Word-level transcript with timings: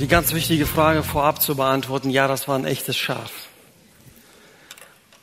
Die 0.00 0.08
ganz 0.08 0.32
wichtige 0.32 0.64
Frage 0.64 1.02
vorab 1.02 1.42
zu 1.42 1.56
beantworten, 1.56 2.08
ja, 2.08 2.26
das 2.26 2.48
war 2.48 2.56
ein 2.56 2.64
echtes 2.64 2.96
Schaf. 2.96 3.30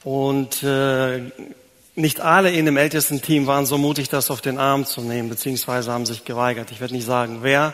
Und 0.04 0.62
äh, 0.62 1.32
nicht 1.96 2.20
alle 2.22 2.52
in 2.52 2.68
dem 2.68 2.78
ältesten 2.78 3.24
Team 3.24 3.48
waren 3.48 3.66
so 3.66 3.80
mutig, 3.80 4.08
das 4.10 4.30
auf 4.30 4.40
den 4.40 4.60
Arm 4.60 4.86
zu 4.86 5.02
nehmen, 5.02 5.30
beziehungsweise 5.30 5.92
haben 5.92 6.06
sich 6.06 6.26
geweigert. 6.26 6.70
Ich 6.70 6.80
werde 6.80 6.94
nicht 6.94 7.08
sagen, 7.08 7.40
wer. 7.42 7.74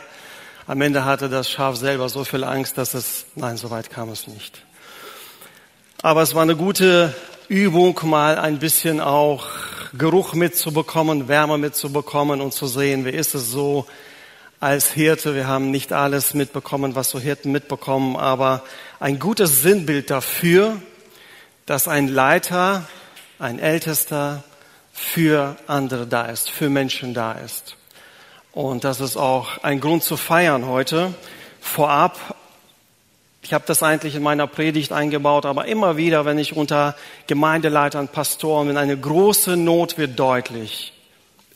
Am 0.65 0.79
Ende 0.79 1.03
hatte 1.03 1.27
das 1.27 1.49
Schaf 1.49 1.75
selber 1.75 2.07
so 2.07 2.23
viel 2.23 2.45
Angst, 2.45 2.77
dass 2.77 2.93
es, 2.93 3.25
nein, 3.35 3.57
so 3.57 3.69
weit 3.69 3.89
kam 3.89 4.07
es 4.07 4.27
nicht. 4.27 4.63
Aber 6.01 6.21
es 6.21 6.35
war 6.35 6.43
eine 6.43 6.55
gute 6.55 7.13
Übung, 7.49 7.99
mal 8.03 8.39
ein 8.39 8.59
bisschen 8.59 9.01
auch 9.01 9.49
Geruch 9.91 10.35
mitzubekommen, 10.35 11.27
Wärme 11.27 11.57
mitzubekommen 11.57 12.39
und 12.39 12.53
zu 12.53 12.65
sehen, 12.65 13.03
wie 13.03 13.09
ist 13.09 13.35
es 13.35 13.51
so 13.51 13.87
als 14.63 14.91
Hirte. 14.91 15.35
Wir 15.35 15.45
haben 15.45 15.71
nicht 15.71 15.91
alles 15.91 16.33
mitbekommen, 16.33 16.95
was 16.95 17.09
so 17.09 17.19
Hirten 17.19 17.51
mitbekommen, 17.51 18.15
aber 18.15 18.63
ein 19.01 19.19
gutes 19.19 19.61
Sinnbild 19.61 20.09
dafür, 20.09 20.81
dass 21.65 21.89
ein 21.89 22.07
Leiter, 22.07 22.87
ein 23.39 23.59
Ältester 23.59 24.43
für 24.93 25.57
andere 25.67 26.07
da 26.07 26.27
ist, 26.27 26.49
für 26.49 26.69
Menschen 26.69 27.13
da 27.13 27.33
ist. 27.33 27.75
Und 28.53 28.85
das 28.85 29.01
ist 29.01 29.17
auch 29.17 29.61
ein 29.63 29.81
Grund 29.81 30.03
zu 30.03 30.15
feiern 30.15 30.65
heute. 30.65 31.13
Vorab 31.59 32.35
ich 33.45 33.53
habe 33.53 33.65
das 33.67 33.83
eigentlich 33.83 34.15
in 34.15 34.23
meiner 34.23 34.47
Predigt 34.47 34.93
eingebaut, 34.93 35.45
aber 35.45 35.65
immer 35.65 35.97
wieder, 35.97 36.23
wenn 36.23 36.37
ich 36.37 36.55
unter 36.55 36.95
Gemeindeleitern, 37.27 38.07
Pastoren, 38.07 38.69
wenn 38.69 38.77
eine 38.77 38.97
große 38.97 39.57
Not 39.57 39.97
wird 39.97 40.17
deutlich, 40.17 40.93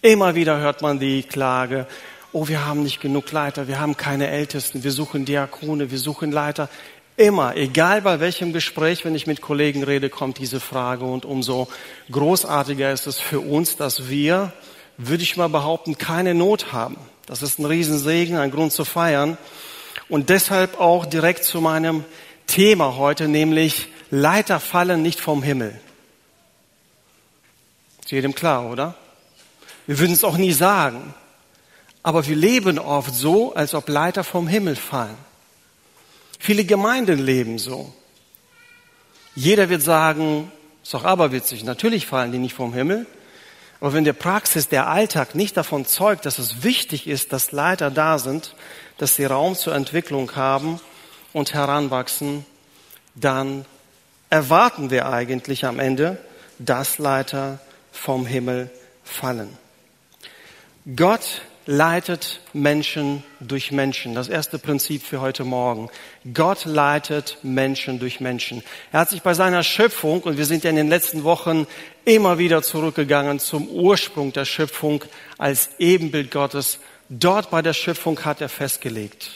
immer 0.01 0.35
wieder 0.35 0.59
hört 0.59 0.81
man 0.81 0.99
die 0.99 1.23
Klage, 1.23 1.87
oh, 2.33 2.47
wir 2.47 2.65
haben 2.65 2.83
nicht 2.83 3.01
genug 3.01 3.31
Leiter, 3.31 3.67
wir 3.67 3.79
haben 3.79 3.97
keine 3.97 4.27
Ältesten, 4.27 4.83
wir 4.83 4.91
suchen 4.91 5.25
Diakone, 5.25 5.91
wir 5.91 5.99
suchen 5.99 6.31
Leiter. 6.31 6.69
Immer, 7.15 7.55
egal 7.55 8.01
bei 8.01 8.19
welchem 8.19 8.53
Gespräch, 8.53 9.03
wenn 9.03 9.15
ich 9.15 9.25
mit 9.25 9.41
Kollegen 9.41 9.83
rede, 9.83 10.09
kommt 10.09 10.37
diese 10.37 10.59
Frage 10.59 11.05
und 11.05 11.25
umso 11.25 11.67
großartiger 12.11 12.91
ist 12.91 13.07
es 13.07 13.19
für 13.19 13.39
uns, 13.39 13.75
dass 13.75 14.07
wir, 14.07 14.53
würde 14.97 15.23
ich 15.23 15.35
mal 15.35 15.49
behaupten, 15.49 15.97
keine 15.97 16.35
Not 16.35 16.71
haben. 16.73 16.97
Das 17.25 17.41
ist 17.41 17.59
ein 17.59 17.65
Riesensegen, 17.65 18.37
ein 18.37 18.51
Grund 18.51 18.71
zu 18.71 18.85
feiern. 18.85 19.37
Und 20.09 20.29
deshalb 20.29 20.79
auch 20.79 21.05
direkt 21.05 21.43
zu 21.43 21.59
meinem 21.59 22.05
Thema 22.45 22.97
heute, 22.97 23.27
nämlich 23.27 23.89
Leiter 24.09 24.59
fallen 24.59 25.01
nicht 25.01 25.19
vom 25.19 25.43
Himmel. 25.43 25.79
Ist 28.01 28.11
jedem 28.11 28.35
klar, 28.35 28.69
oder? 28.69 28.95
Wir 29.85 29.99
würden 29.99 30.13
es 30.13 30.23
auch 30.23 30.37
nie 30.37 30.53
sagen. 30.53 31.13
Aber 32.07 32.25
wir 32.25 32.37
leben 32.37 32.79
oft 32.79 33.13
so, 33.13 33.53
als 33.53 33.73
ob 33.73 33.89
Leiter 33.89 34.23
vom 34.23 34.47
Himmel 34.47 34.77
fallen. 34.77 35.17
Viele 36.39 36.63
Gemeinden 36.63 37.19
leben 37.19 37.59
so. 37.59 37.93
Jeder 39.35 39.67
wird 39.67 39.81
sagen, 39.81 40.49
ist 40.81 40.93
doch 40.93 41.03
aberwitzig, 41.03 41.65
natürlich 41.65 42.07
fallen 42.07 42.31
die 42.31 42.37
nicht 42.37 42.55
vom 42.55 42.73
Himmel. 42.73 43.07
Aber 43.81 43.91
wenn 43.91 44.05
der 44.05 44.13
Praxis, 44.13 44.69
der 44.69 44.87
Alltag 44.87 45.35
nicht 45.35 45.57
davon 45.57 45.85
zeugt, 45.85 46.25
dass 46.25 46.39
es 46.39 46.63
wichtig 46.63 47.07
ist, 47.07 47.33
dass 47.33 47.51
Leiter 47.51 47.91
da 47.91 48.19
sind, 48.19 48.55
dass 48.97 49.17
sie 49.17 49.25
Raum 49.25 49.55
zur 49.55 49.75
Entwicklung 49.75 50.33
haben 50.33 50.79
und 51.33 51.53
heranwachsen, 51.53 52.45
dann 53.15 53.65
erwarten 54.29 54.91
wir 54.91 55.09
eigentlich 55.09 55.65
am 55.65 55.77
Ende, 55.77 56.17
dass 56.57 56.99
Leiter 56.99 57.59
vom 57.91 58.25
Himmel 58.25 58.69
fallen. 59.03 59.49
Gott 60.95 61.41
leitet 61.67 62.41
Menschen 62.53 63.23
durch 63.39 63.71
Menschen. 63.71 64.15
Das 64.15 64.29
erste 64.29 64.57
Prinzip 64.57 65.03
für 65.03 65.21
heute 65.21 65.43
Morgen. 65.43 65.89
Gott 66.33 66.65
leitet 66.65 67.37
Menschen 67.43 67.99
durch 67.99 68.19
Menschen. 68.19 68.63
Er 68.91 69.01
hat 69.01 69.11
sich 69.11 69.21
bei 69.21 69.35
seiner 69.35 69.61
Schöpfung, 69.61 70.21
und 70.21 70.37
wir 70.37 70.45
sind 70.45 70.63
ja 70.63 70.71
in 70.71 70.75
den 70.75 70.89
letzten 70.89 71.23
Wochen 71.23 71.67
immer 72.05 72.39
wieder 72.39 72.63
zurückgegangen 72.63 73.39
zum 73.39 73.67
Ursprung 73.67 74.33
der 74.33 74.45
Schöpfung 74.45 75.03
als 75.37 75.69
Ebenbild 75.77 76.31
Gottes, 76.31 76.79
Dort 77.09 77.49
bei 77.49 77.61
der 77.61 77.73
Schöpfung 77.73 78.19
hat 78.25 78.41
er 78.41 78.49
festgelegt, 78.49 79.29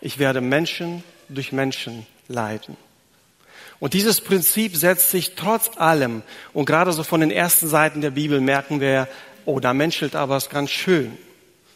ich 0.00 0.18
werde 0.18 0.42
Menschen 0.42 1.02
durch 1.30 1.50
Menschen 1.50 2.06
leiden. 2.28 2.76
Und 3.80 3.94
dieses 3.94 4.20
Prinzip 4.20 4.76
setzt 4.76 5.10
sich 5.10 5.34
trotz 5.34 5.78
allem, 5.78 6.22
und 6.52 6.66
gerade 6.66 6.92
so 6.92 7.02
von 7.02 7.20
den 7.20 7.30
ersten 7.30 7.68
Seiten 7.68 8.02
der 8.02 8.10
Bibel 8.10 8.40
merken 8.40 8.80
wir, 8.80 9.08
oh, 9.46 9.60
da 9.60 9.72
menschelt 9.72 10.14
aber 10.14 10.36
es 10.36 10.50
ganz 10.50 10.70
schön. 10.70 11.16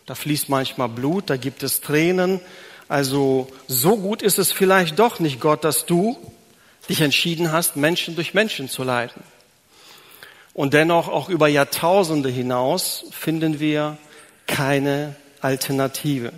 Da 0.08 0.14
fließt 0.14 0.48
manchmal 0.48 0.88
Blut, 0.88 1.28
da 1.28 1.36
gibt 1.36 1.62
es 1.62 1.82
Tränen. 1.82 2.40
Also 2.88 3.46
so 3.66 3.98
gut 3.98 4.22
ist 4.22 4.38
es 4.38 4.50
vielleicht 4.52 4.98
doch 4.98 5.20
nicht, 5.20 5.38
Gott, 5.38 5.64
dass 5.64 5.84
du 5.84 6.16
dich 6.88 7.02
entschieden 7.02 7.52
hast, 7.52 7.76
Menschen 7.76 8.14
durch 8.14 8.32
Menschen 8.32 8.70
zu 8.70 8.84
leiden. 8.84 9.22
Und 10.54 10.72
dennoch 10.72 11.08
auch 11.08 11.28
über 11.28 11.46
Jahrtausende 11.46 12.30
hinaus 12.30 13.04
finden 13.10 13.60
wir 13.60 13.98
keine 14.46 15.14
Alternative. 15.42 16.32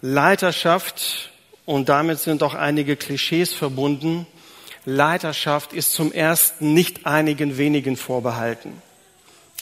Leiterschaft, 0.00 1.32
und 1.64 1.88
damit 1.88 2.20
sind 2.20 2.44
auch 2.44 2.54
einige 2.54 2.94
Klischees 2.94 3.52
verbunden, 3.52 4.26
Leiterschaft 4.84 5.72
ist 5.72 5.94
zum 5.94 6.12
ersten 6.12 6.74
nicht 6.74 7.06
einigen 7.06 7.58
wenigen 7.58 7.96
vorbehalten. 7.96 8.80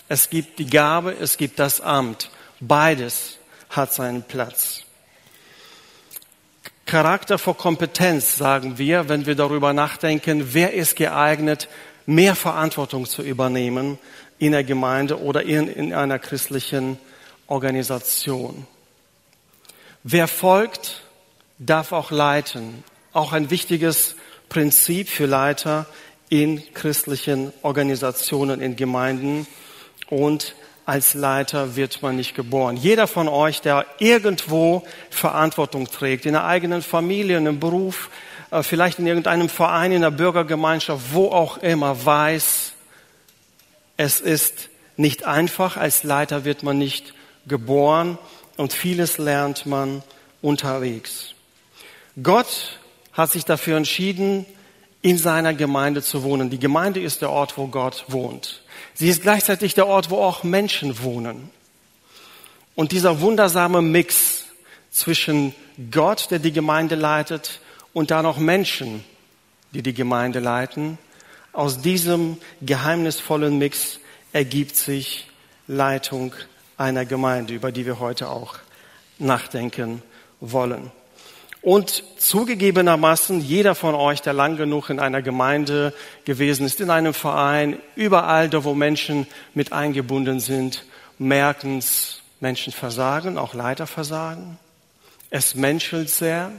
Es 0.06 0.28
gibt 0.28 0.58
die 0.58 0.66
Gabe, 0.66 1.16
es 1.18 1.38
gibt 1.38 1.58
das 1.58 1.80
Amt. 1.80 2.28
Beides 2.66 3.38
hat 3.68 3.92
seinen 3.92 4.22
Platz. 4.22 4.84
Charakter 6.86 7.38
vor 7.38 7.56
Kompetenz, 7.56 8.36
sagen 8.36 8.78
wir, 8.78 9.08
wenn 9.08 9.26
wir 9.26 9.34
darüber 9.34 9.72
nachdenken, 9.72 10.54
wer 10.54 10.72
ist 10.74 10.96
geeignet, 10.96 11.68
mehr 12.06 12.34
Verantwortung 12.34 13.06
zu 13.06 13.22
übernehmen 13.22 13.98
in 14.38 14.52
der 14.52 14.64
Gemeinde 14.64 15.20
oder 15.20 15.42
in, 15.42 15.68
in 15.68 15.92
einer 15.92 16.18
christlichen 16.18 16.98
Organisation. 17.46 18.66
Wer 20.02 20.28
folgt, 20.28 21.02
darf 21.58 21.92
auch 21.92 22.10
leiten. 22.10 22.84
Auch 23.12 23.32
ein 23.32 23.50
wichtiges 23.50 24.16
Prinzip 24.48 25.08
für 25.08 25.26
Leiter 25.26 25.86
in 26.28 26.62
christlichen 26.74 27.52
Organisationen, 27.62 28.60
in 28.60 28.76
Gemeinden. 28.76 29.46
Und 30.10 30.54
als 30.86 31.14
Leiter 31.14 31.76
wird 31.76 32.02
man 32.02 32.16
nicht 32.16 32.34
geboren. 32.34 32.76
Jeder 32.76 33.06
von 33.06 33.28
euch, 33.28 33.60
der 33.60 33.86
irgendwo 33.98 34.84
Verantwortung 35.10 35.90
trägt, 35.90 36.26
in 36.26 36.32
der 36.32 36.44
eigenen 36.44 36.82
Familie, 36.82 37.38
in 37.38 37.48
einem 37.48 37.60
Beruf, 37.60 38.10
äh, 38.50 38.62
vielleicht 38.62 38.98
in 38.98 39.06
irgendeinem 39.06 39.48
Verein, 39.48 39.92
in 39.92 40.02
der 40.02 40.10
Bürgergemeinschaft, 40.10 41.12
wo 41.12 41.28
auch 41.28 41.58
immer, 41.58 42.04
weiß, 42.04 42.72
es 43.96 44.20
ist 44.20 44.68
nicht 44.96 45.24
einfach. 45.24 45.76
Als 45.76 46.02
Leiter 46.02 46.44
wird 46.44 46.62
man 46.62 46.78
nicht 46.78 47.14
geboren 47.46 48.18
und 48.56 48.72
vieles 48.72 49.18
lernt 49.18 49.66
man 49.66 50.02
unterwegs. 50.42 51.34
Gott 52.22 52.78
hat 53.12 53.30
sich 53.30 53.44
dafür 53.44 53.76
entschieden, 53.76 54.46
in 55.02 55.18
seiner 55.18 55.52
Gemeinde 55.54 56.02
zu 56.02 56.22
wohnen. 56.22 56.50
Die 56.50 56.58
Gemeinde 56.58 57.00
ist 57.00 57.22
der 57.22 57.30
Ort, 57.30 57.58
wo 57.58 57.66
Gott 57.66 58.04
wohnt. 58.08 58.62
Sie 58.94 59.08
ist 59.08 59.22
gleichzeitig 59.22 59.74
der 59.74 59.86
Ort, 59.86 60.10
wo 60.10 60.18
auch 60.18 60.44
Menschen 60.44 61.02
wohnen. 61.02 61.50
Und 62.74 62.92
dieser 62.92 63.20
wundersame 63.20 63.82
Mix 63.82 64.44
zwischen 64.90 65.54
Gott, 65.90 66.30
der 66.30 66.38
die 66.38 66.52
Gemeinde 66.52 66.94
leitet, 66.94 67.60
und 67.92 68.10
dann 68.10 68.26
auch 68.26 68.38
Menschen, 68.38 69.04
die 69.72 69.82
die 69.82 69.94
Gemeinde 69.94 70.40
leiten, 70.40 70.98
aus 71.52 71.80
diesem 71.80 72.38
geheimnisvollen 72.62 73.58
Mix 73.58 74.00
ergibt 74.32 74.74
sich 74.74 75.28
Leitung 75.68 76.34
einer 76.76 77.04
Gemeinde, 77.04 77.54
über 77.54 77.70
die 77.70 77.86
wir 77.86 78.00
heute 78.00 78.28
auch 78.28 78.56
nachdenken 79.18 80.02
wollen. 80.40 80.90
Und 81.64 82.04
zugegebenermaßen, 82.18 83.40
jeder 83.40 83.74
von 83.74 83.94
euch, 83.94 84.20
der 84.20 84.34
lang 84.34 84.58
genug 84.58 84.90
in 84.90 85.00
einer 85.00 85.22
Gemeinde 85.22 85.94
gewesen 86.26 86.66
ist, 86.66 86.78
in 86.82 86.90
einem 86.90 87.14
Verein, 87.14 87.78
überall 87.96 88.50
da, 88.50 88.64
wo 88.64 88.74
Menschen 88.74 89.26
mit 89.54 89.72
eingebunden 89.72 90.40
sind, 90.40 90.84
merken 91.16 91.78
es, 91.78 92.20
Menschen 92.38 92.70
versagen, 92.70 93.38
auch 93.38 93.54
Leiter 93.54 93.86
versagen. 93.86 94.58
Es 95.30 95.54
menschelt 95.54 96.10
sehr. 96.10 96.52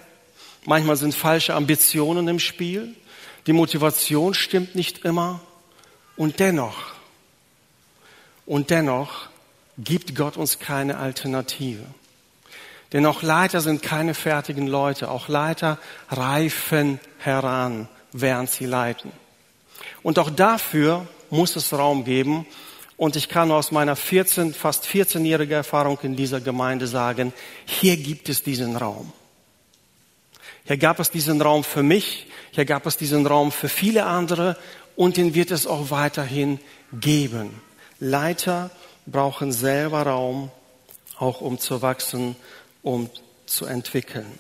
Manchmal 0.65 0.95
sind 0.95 1.13
falsche 1.13 1.53
Ambitionen 1.53 2.27
im 2.27 2.39
Spiel. 2.39 2.95
Die 3.45 3.53
Motivation 3.53 4.33
stimmt 4.33 4.73
nicht 4.73 5.05
immer. 5.05 5.39
Und 6.15 6.39
dennoch, 6.39 6.77
und 8.47 8.71
dennoch 8.71 9.27
gibt 9.77 10.15
Gott 10.15 10.35
uns 10.35 10.57
keine 10.57 10.97
Alternative. 10.97 11.85
Denn 12.93 13.05
auch 13.05 13.23
Leiter 13.23 13.61
sind 13.61 13.81
keine 13.81 14.13
fertigen 14.13 14.67
Leute. 14.67 15.09
Auch 15.09 15.27
Leiter 15.27 15.77
reifen 16.09 16.99
heran, 17.19 17.87
während 18.11 18.49
sie 18.49 18.65
leiten. 18.65 19.11
Und 20.03 20.19
auch 20.19 20.29
dafür 20.29 21.07
muss 21.29 21.55
es 21.55 21.73
Raum 21.73 22.05
geben. 22.05 22.45
Und 22.97 23.15
ich 23.15 23.27
kann 23.27 23.51
aus 23.51 23.71
meiner 23.71 23.95
14, 23.95 24.53
fast 24.53 24.85
14-jährigen 24.85 25.55
Erfahrung 25.55 25.99
in 26.03 26.15
dieser 26.15 26.39
Gemeinde 26.39 26.87
sagen, 26.87 27.33
hier 27.65 27.97
gibt 27.97 28.29
es 28.29 28.43
diesen 28.43 28.77
Raum. 28.77 29.11
Hier 30.63 30.77
gab 30.77 30.99
es 30.99 31.11
diesen 31.11 31.41
Raum 31.41 31.63
für 31.63 31.83
mich, 31.83 32.27
hier 32.51 32.65
gab 32.65 32.85
es 32.85 32.97
diesen 32.97 33.27
Raum 33.27 33.51
für 33.51 33.69
viele 33.69 34.05
andere 34.05 34.57
und 34.95 35.17
den 35.17 35.35
wird 35.35 35.51
es 35.51 35.67
auch 35.67 35.91
weiterhin 35.91 36.59
geben. 36.93 37.61
Leiter 37.99 38.71
brauchen 39.05 39.51
selber 39.51 40.03
Raum, 40.03 40.49
auch 41.19 41.41
um 41.41 41.59
zu 41.59 41.81
wachsen, 41.81 42.35
um 42.85 43.09
zu 43.47 43.65
entwickeln. 43.65 44.37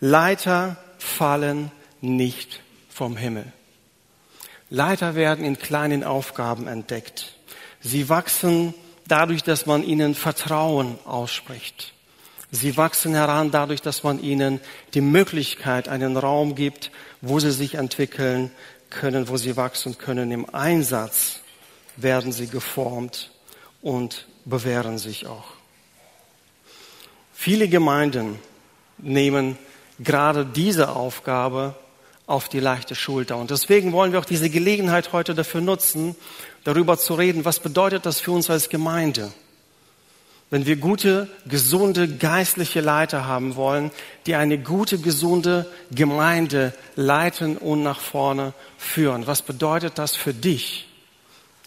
Leiter 0.00 0.76
fallen 0.98 1.70
nicht 2.00 2.60
vom 2.90 3.16
Himmel. 3.16 3.52
Leiter 4.68 5.14
werden 5.14 5.44
in 5.44 5.56
kleinen 5.56 6.02
Aufgaben 6.02 6.66
entdeckt. 6.66 7.36
Sie 7.80 8.08
wachsen 8.08 8.74
dadurch, 9.06 9.44
dass 9.44 9.66
man 9.66 9.84
ihnen 9.84 10.16
Vertrauen 10.16 10.98
ausspricht. 11.04 11.94
Sie 12.50 12.76
wachsen 12.76 13.14
heran 13.14 13.52
dadurch, 13.52 13.82
dass 13.82 14.02
man 14.02 14.20
ihnen 14.20 14.60
die 14.94 15.00
Möglichkeit, 15.00 15.88
einen 15.88 16.16
Raum 16.16 16.56
gibt, 16.56 16.90
wo 17.20 17.38
sie 17.38 17.52
sich 17.52 17.74
entwickeln 17.74 18.50
können, 18.90 19.28
wo 19.28 19.36
sie 19.36 19.56
wachsen 19.56 19.96
können. 19.96 20.32
Im 20.32 20.52
Einsatz 20.52 21.40
werden 21.96 22.32
sie 22.32 22.48
geformt 22.48 23.30
und 23.80 24.26
bewähren 24.44 24.98
sich 24.98 25.26
auch. 25.26 25.55
Viele 27.38 27.68
Gemeinden 27.68 28.38
nehmen 28.96 29.58
gerade 30.00 30.46
diese 30.46 30.88
Aufgabe 30.88 31.76
auf 32.26 32.48
die 32.48 32.60
leichte 32.60 32.94
Schulter. 32.94 33.36
Und 33.36 33.50
deswegen 33.50 33.92
wollen 33.92 34.10
wir 34.10 34.18
auch 34.18 34.24
diese 34.24 34.48
Gelegenheit 34.50 35.12
heute 35.12 35.34
dafür 35.34 35.60
nutzen, 35.60 36.16
darüber 36.64 36.98
zu 36.98 37.14
reden, 37.14 37.44
was 37.44 37.60
bedeutet 37.60 38.06
das 38.06 38.20
für 38.20 38.32
uns 38.32 38.48
als 38.48 38.70
Gemeinde? 38.70 39.32
Wenn 40.48 40.64
wir 40.64 40.76
gute, 40.76 41.28
gesunde, 41.46 42.08
geistliche 42.08 42.80
Leiter 42.80 43.26
haben 43.26 43.54
wollen, 43.54 43.90
die 44.24 44.34
eine 44.34 44.58
gute, 44.58 44.98
gesunde 44.98 45.66
Gemeinde 45.92 46.72
leiten 46.96 47.58
und 47.58 47.82
nach 47.82 48.00
vorne 48.00 48.54
führen. 48.78 49.26
Was 49.26 49.42
bedeutet 49.42 49.98
das 49.98 50.16
für 50.16 50.32
dich, 50.32 50.88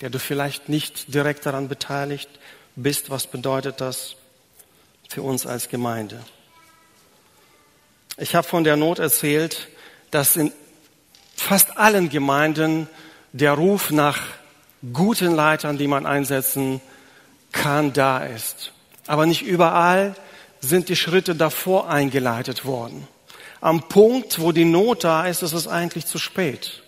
der 0.01 0.09
du 0.09 0.17
vielleicht 0.17 0.67
nicht 0.67 1.13
direkt 1.13 1.45
daran 1.45 1.67
beteiligt 1.67 2.29
bist? 2.75 3.11
Was 3.11 3.27
bedeutet 3.27 3.79
das 3.81 4.15
für 5.09 5.23
uns 5.23 5.45
als 5.47 5.69
Gemeinde? 5.69 6.23
Ich 8.17 8.35
habe 8.35 8.47
von 8.47 8.63
der 8.63 8.77
Not 8.77 8.99
erzählt, 8.99 9.67
dass 10.11 10.35
in 10.35 10.53
fast 11.35 11.77
allen 11.77 12.09
Gemeinden 12.09 12.87
der 13.33 13.53
Ruf 13.53 13.89
nach 13.89 14.19
guten 14.93 15.33
Leitern, 15.33 15.77
die 15.77 15.87
man 15.87 16.05
einsetzen 16.05 16.79
kann, 17.51 17.91
da 17.91 18.19
ist. 18.19 18.71
Aber 19.07 19.25
nicht 19.25 19.41
überall 19.41 20.15
sind 20.61 20.89
die 20.89 20.95
Schritte 20.95 21.35
davor 21.35 21.89
eingeleitet 21.89 22.63
worden. 22.63 23.07
Am 23.61 23.89
Punkt, 23.89 24.39
wo 24.39 24.51
die 24.51 24.65
Not 24.65 25.03
da 25.03 25.25
ist, 25.25 25.41
ist 25.41 25.53
es 25.53 25.67
eigentlich 25.67 26.05
zu 26.05 26.19
spät. 26.19 26.83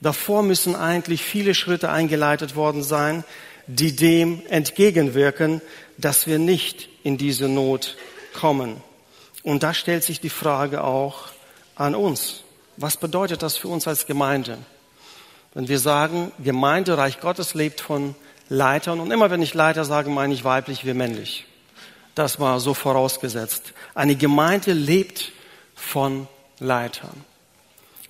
Davor 0.00 0.44
müssen 0.44 0.76
eigentlich 0.76 1.22
viele 1.22 1.54
Schritte 1.54 1.90
eingeleitet 1.90 2.54
worden 2.54 2.84
sein, 2.84 3.24
die 3.68 3.94
dem 3.94 4.42
entgegenwirken, 4.48 5.60
dass 5.98 6.26
wir 6.26 6.38
nicht 6.38 6.88
in 7.04 7.18
diese 7.18 7.48
Not 7.48 7.96
kommen. 8.34 8.82
Und 9.42 9.62
da 9.62 9.74
stellt 9.74 10.02
sich 10.02 10.20
die 10.20 10.30
Frage 10.30 10.82
auch 10.82 11.28
an 11.76 11.94
uns. 11.94 12.42
Was 12.76 12.96
bedeutet 12.96 13.42
das 13.42 13.56
für 13.56 13.68
uns 13.68 13.86
als 13.86 14.06
Gemeinde? 14.06 14.58
Wenn 15.54 15.68
wir 15.68 15.78
sagen, 15.78 16.32
Gemeinde, 16.42 16.98
Reich 16.98 17.20
Gottes 17.20 17.54
lebt 17.54 17.80
von 17.80 18.14
Leitern. 18.48 19.00
Und 19.00 19.10
immer 19.10 19.30
wenn 19.30 19.42
ich 19.42 19.54
Leiter 19.54 19.84
sage, 19.84 20.10
meine 20.10 20.34
ich 20.34 20.44
weiblich 20.44 20.84
wie 20.84 20.94
männlich. 20.94 21.46
Das 22.14 22.40
war 22.40 22.60
so 22.60 22.74
vorausgesetzt. 22.74 23.72
Eine 23.94 24.16
Gemeinde 24.16 24.72
lebt 24.72 25.32
von 25.74 26.26
Leitern. 26.58 27.24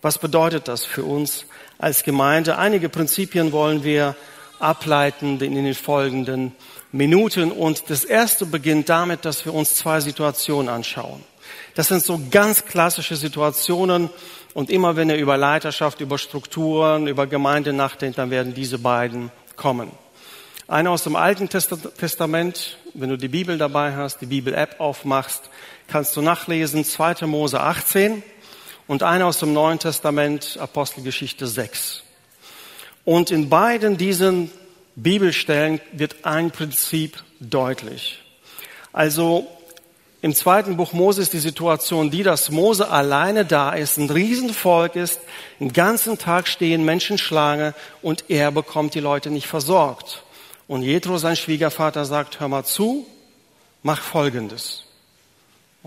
Was 0.00 0.18
bedeutet 0.18 0.68
das 0.68 0.84
für 0.84 1.04
uns 1.04 1.44
als 1.78 2.04
Gemeinde? 2.04 2.56
Einige 2.56 2.88
Prinzipien 2.88 3.52
wollen 3.52 3.82
wir 3.82 4.16
ableiten 4.58 5.40
in 5.40 5.54
den 5.54 5.74
folgenden 5.74 6.52
Minuten. 6.92 7.52
Und 7.52 7.90
das 7.90 8.04
erste 8.04 8.46
beginnt 8.46 8.88
damit, 8.88 9.24
dass 9.24 9.44
wir 9.44 9.54
uns 9.54 9.76
zwei 9.76 10.00
Situationen 10.00 10.68
anschauen. 10.68 11.22
Das 11.74 11.88
sind 11.88 12.02
so 12.02 12.20
ganz 12.30 12.64
klassische 12.64 13.16
Situationen, 13.16 14.10
und 14.54 14.70
immer 14.70 14.96
wenn 14.96 15.10
er 15.10 15.18
über 15.18 15.36
Leiterschaft, 15.36 16.00
über 16.00 16.18
Strukturen, 16.18 17.06
über 17.06 17.26
Gemeinde 17.26 17.72
nachdenkt, 17.72 18.18
dann 18.18 18.30
werden 18.30 18.54
diese 18.54 18.78
beiden 18.78 19.30
kommen. 19.56 19.92
Einer 20.66 20.90
aus 20.90 21.04
dem 21.04 21.16
Alten 21.16 21.48
Testament, 21.48 22.78
wenn 22.94 23.08
du 23.08 23.16
die 23.16 23.28
Bibel 23.28 23.56
dabei 23.56 23.94
hast, 23.94 24.20
die 24.20 24.26
Bibel-App 24.26 24.80
aufmachst, 24.80 25.48
kannst 25.86 26.16
du 26.16 26.22
nachlesen 26.22 26.84
2. 26.84 27.26
Mose 27.26 27.60
18 27.60 28.22
und 28.86 29.02
einer 29.02 29.26
aus 29.26 29.38
dem 29.38 29.52
Neuen 29.52 29.78
Testament, 29.78 30.58
Apostelgeschichte 30.60 31.46
6. 31.46 32.02
Und 33.08 33.30
in 33.30 33.48
beiden 33.48 33.96
diesen 33.96 34.50
Bibelstellen 34.94 35.80
wird 35.92 36.26
ein 36.26 36.50
Prinzip 36.50 37.16
deutlich. 37.40 38.22
Also 38.92 39.46
im 40.20 40.34
zweiten 40.34 40.76
Buch 40.76 40.92
Mose 40.92 41.22
ist 41.22 41.32
die 41.32 41.38
Situation 41.38 42.10
die, 42.10 42.22
dass 42.22 42.50
Mose 42.50 42.90
alleine 42.90 43.46
da 43.46 43.72
ist, 43.72 43.96
ein 43.96 44.10
Riesenvolk 44.10 44.94
ist, 44.94 45.22
den 45.58 45.72
ganzen 45.72 46.18
Tag 46.18 46.48
stehen 46.48 46.84
Menschen 46.84 47.16
Schlange 47.16 47.72
und 48.02 48.24
er 48.28 48.50
bekommt 48.50 48.92
die 48.92 49.00
Leute 49.00 49.30
nicht 49.30 49.46
versorgt. 49.46 50.22
Und 50.66 50.82
Jethro, 50.82 51.16
sein 51.16 51.36
Schwiegervater, 51.36 52.04
sagt, 52.04 52.40
hör 52.40 52.48
mal 52.48 52.64
zu, 52.64 53.06
mach 53.82 54.02
Folgendes. 54.02 54.84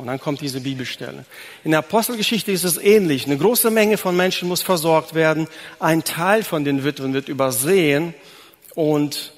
Und 0.02 0.08
dann 0.08 0.20
kommt 0.20 0.42
diese 0.42 0.62
Bibelstelle. 0.62 1.26
In 1.64 1.72
der 1.72 1.82
Apostelgeschichte 1.82 2.52
ist 2.52 2.64
es 2.64 2.78
ähnlich. 2.78 3.28
Eine 3.28 3.38
große 3.38 3.70
Menge 3.70 3.98
von 3.98 4.18
Menschen 4.18 4.48
muss 4.48 4.64
versorgt 4.64 5.14
werden. 5.14 5.48
Ein 5.80 6.04
Teil 6.04 6.44
von 6.44 6.66
den 6.66 6.84
Witwen 6.84 7.14
wird 7.14 7.30
übersehen 7.30 8.16
und 8.74 9.32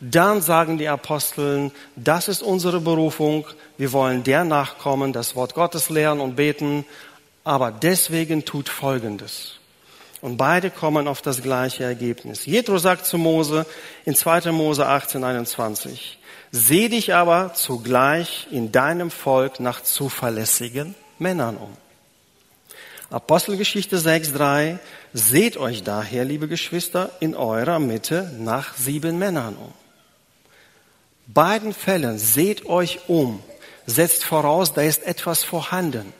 dann 0.00 0.42
sagen 0.42 0.76
die 0.76 0.88
Aposteln, 0.88 1.70
das 1.94 2.26
ist 2.26 2.42
unsere 2.42 2.80
Berufung, 2.80 3.46
wir 3.76 3.92
wollen 3.92 4.24
der 4.24 4.42
nachkommen, 4.42 5.12
das 5.12 5.36
Wort 5.36 5.54
Gottes 5.54 5.88
lehren 5.88 6.18
und 6.18 6.34
beten, 6.34 6.84
aber 7.44 7.70
deswegen 7.70 8.44
tut 8.44 8.68
Folgendes. 8.68 9.60
Und 10.20 10.36
beide 10.36 10.70
kommen 10.70 11.06
auf 11.06 11.22
das 11.22 11.42
gleiche 11.42 11.84
Ergebnis. 11.84 12.44
Jethro 12.44 12.78
sagt 12.78 13.06
zu 13.06 13.18
Mose 13.18 13.66
in 14.04 14.16
2. 14.16 14.50
Mose 14.50 14.84
18, 14.84 15.22
21, 15.22 16.17
Seh 16.50 16.88
dich 16.88 17.14
aber 17.14 17.54
zugleich 17.54 18.46
in 18.50 18.72
deinem 18.72 19.10
Volk 19.10 19.60
nach 19.60 19.82
zuverlässigen 19.82 20.94
Männern 21.18 21.56
um. 21.56 21.76
Apostelgeschichte 23.10 23.98
6, 23.98 24.32
3, 24.34 24.78
Seht 25.14 25.56
euch 25.56 25.82
daher, 25.82 26.24
liebe 26.24 26.48
Geschwister, 26.48 27.10
in 27.20 27.34
eurer 27.34 27.78
Mitte 27.78 28.34
nach 28.38 28.74
sieben 28.76 29.18
Männern 29.18 29.56
um 29.56 29.72
beiden 31.28 31.74
Fällen 31.74 32.18
seht 32.18 32.66
euch 32.66 33.08
um, 33.08 33.42
setzt 33.86 34.24
voraus, 34.24 34.72
da 34.72 34.82
ist 34.82 35.04
etwas 35.04 35.44
vorhanden. 35.44 36.12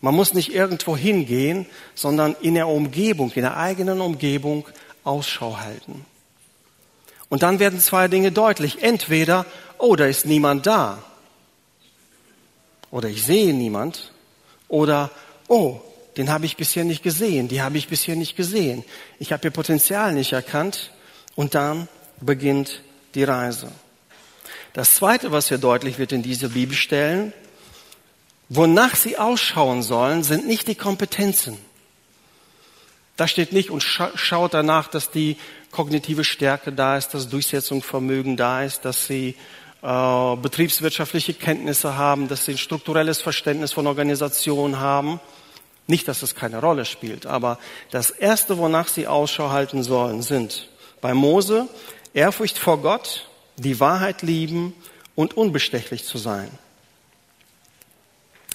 Man 0.00 0.14
muss 0.14 0.34
nicht 0.34 0.52
irgendwo 0.52 0.96
hingehen, 0.96 1.66
sondern 1.94 2.34
in 2.40 2.54
der 2.54 2.68
Umgebung, 2.68 3.30
in 3.32 3.42
der 3.42 3.56
eigenen 3.56 4.00
Umgebung 4.00 4.66
Ausschau 5.04 5.58
halten. 5.58 6.04
Und 7.32 7.42
dann 7.42 7.60
werden 7.60 7.80
zwei 7.80 8.08
Dinge 8.08 8.30
deutlich. 8.30 8.82
Entweder, 8.82 9.46
oh, 9.78 9.96
da 9.96 10.04
ist 10.04 10.26
niemand 10.26 10.66
da. 10.66 11.02
Oder 12.90 13.08
ich 13.08 13.24
sehe 13.24 13.54
niemand. 13.54 14.12
Oder, 14.68 15.10
oh, 15.48 15.80
den 16.18 16.28
habe 16.28 16.44
ich 16.44 16.58
bisher 16.58 16.84
nicht 16.84 17.02
gesehen. 17.02 17.48
Die 17.48 17.62
habe 17.62 17.78
ich 17.78 17.88
bisher 17.88 18.16
nicht 18.16 18.36
gesehen. 18.36 18.84
Ich 19.18 19.32
habe 19.32 19.48
ihr 19.48 19.50
Potenzial 19.50 20.12
nicht 20.12 20.34
erkannt. 20.34 20.90
Und 21.34 21.54
dann 21.54 21.88
beginnt 22.20 22.82
die 23.14 23.24
Reise. 23.24 23.72
Das 24.74 24.94
Zweite, 24.96 25.32
was 25.32 25.48
hier 25.48 25.56
deutlich 25.56 25.98
wird 25.98 26.12
in 26.12 26.22
dieser 26.22 26.50
Bibelstellen, 26.50 27.32
wonach 28.50 28.94
sie 28.94 29.16
ausschauen 29.16 29.82
sollen, 29.82 30.22
sind 30.22 30.46
nicht 30.46 30.68
die 30.68 30.74
Kompetenzen. 30.74 31.56
Da 33.16 33.28
steht 33.28 33.52
nicht 33.52 33.70
und 33.70 33.82
schaut 33.82 34.54
danach, 34.54 34.88
dass 34.88 35.10
die 35.10 35.36
kognitive 35.70 36.24
Stärke 36.24 36.72
da 36.72 36.96
ist, 36.96 37.10
dass 37.10 37.28
Durchsetzungsvermögen 37.28 38.36
da 38.36 38.62
ist, 38.62 38.84
dass 38.84 39.06
sie 39.06 39.36
äh, 39.82 40.36
betriebswirtschaftliche 40.36 41.34
Kenntnisse 41.34 41.96
haben, 41.96 42.28
dass 42.28 42.46
sie 42.46 42.52
ein 42.52 42.58
strukturelles 42.58 43.20
Verständnis 43.20 43.72
von 43.72 43.86
Organisation 43.86 44.80
haben. 44.80 45.20
Nicht, 45.86 46.08
dass 46.08 46.22
es 46.22 46.34
keine 46.34 46.60
Rolle 46.60 46.84
spielt, 46.84 47.26
aber 47.26 47.58
das 47.90 48.10
Erste, 48.10 48.56
wonach 48.56 48.88
sie 48.88 49.08
Ausschau 49.08 49.50
halten 49.50 49.82
sollen, 49.82 50.22
sind 50.22 50.68
bei 51.00 51.12
Mose 51.12 51.68
Ehrfurcht 52.14 52.58
vor 52.58 52.80
Gott, 52.80 53.28
die 53.56 53.80
Wahrheit 53.80 54.22
lieben 54.22 54.74
und 55.14 55.36
unbestechlich 55.36 56.04
zu 56.04 56.18
sein. 56.18 56.50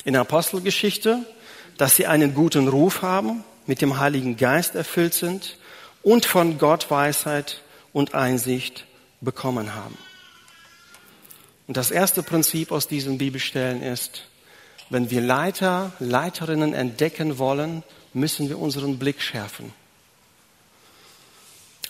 In 0.06 0.14
der 0.14 0.22
Apostelgeschichte, 0.22 1.26
dass 1.78 1.96
sie 1.96 2.08
einen 2.08 2.34
guten 2.34 2.68
Ruf 2.68 3.02
haben, 3.02 3.44
mit 3.68 3.82
dem 3.82 4.00
Heiligen 4.00 4.38
Geist 4.38 4.76
erfüllt 4.76 5.14
sind 5.14 5.58
und 6.02 6.26
von 6.26 6.58
Gott 6.58 6.90
Weisheit 6.90 7.62
und 7.94 8.16
Einsicht 8.16 8.86
bekommen 9.22 9.76
haben. 9.76 9.98
Und 11.68 11.76
das 11.76 11.92
erste 11.92 12.24
Prinzip 12.24 12.72
aus 12.72 12.88
diesen 12.88 13.18
Bibelstellen 13.18 13.82
ist, 13.82 14.24
wenn 14.90 15.12
wir 15.12 15.20
Leiter, 15.20 15.92
Leiterinnen 16.00 16.74
entdecken 16.74 17.38
wollen, 17.40 17.84
müssen 18.14 18.48
wir 18.48 18.58
unseren 18.58 18.98
Blick 18.98 19.22
schärfen. 19.22 19.74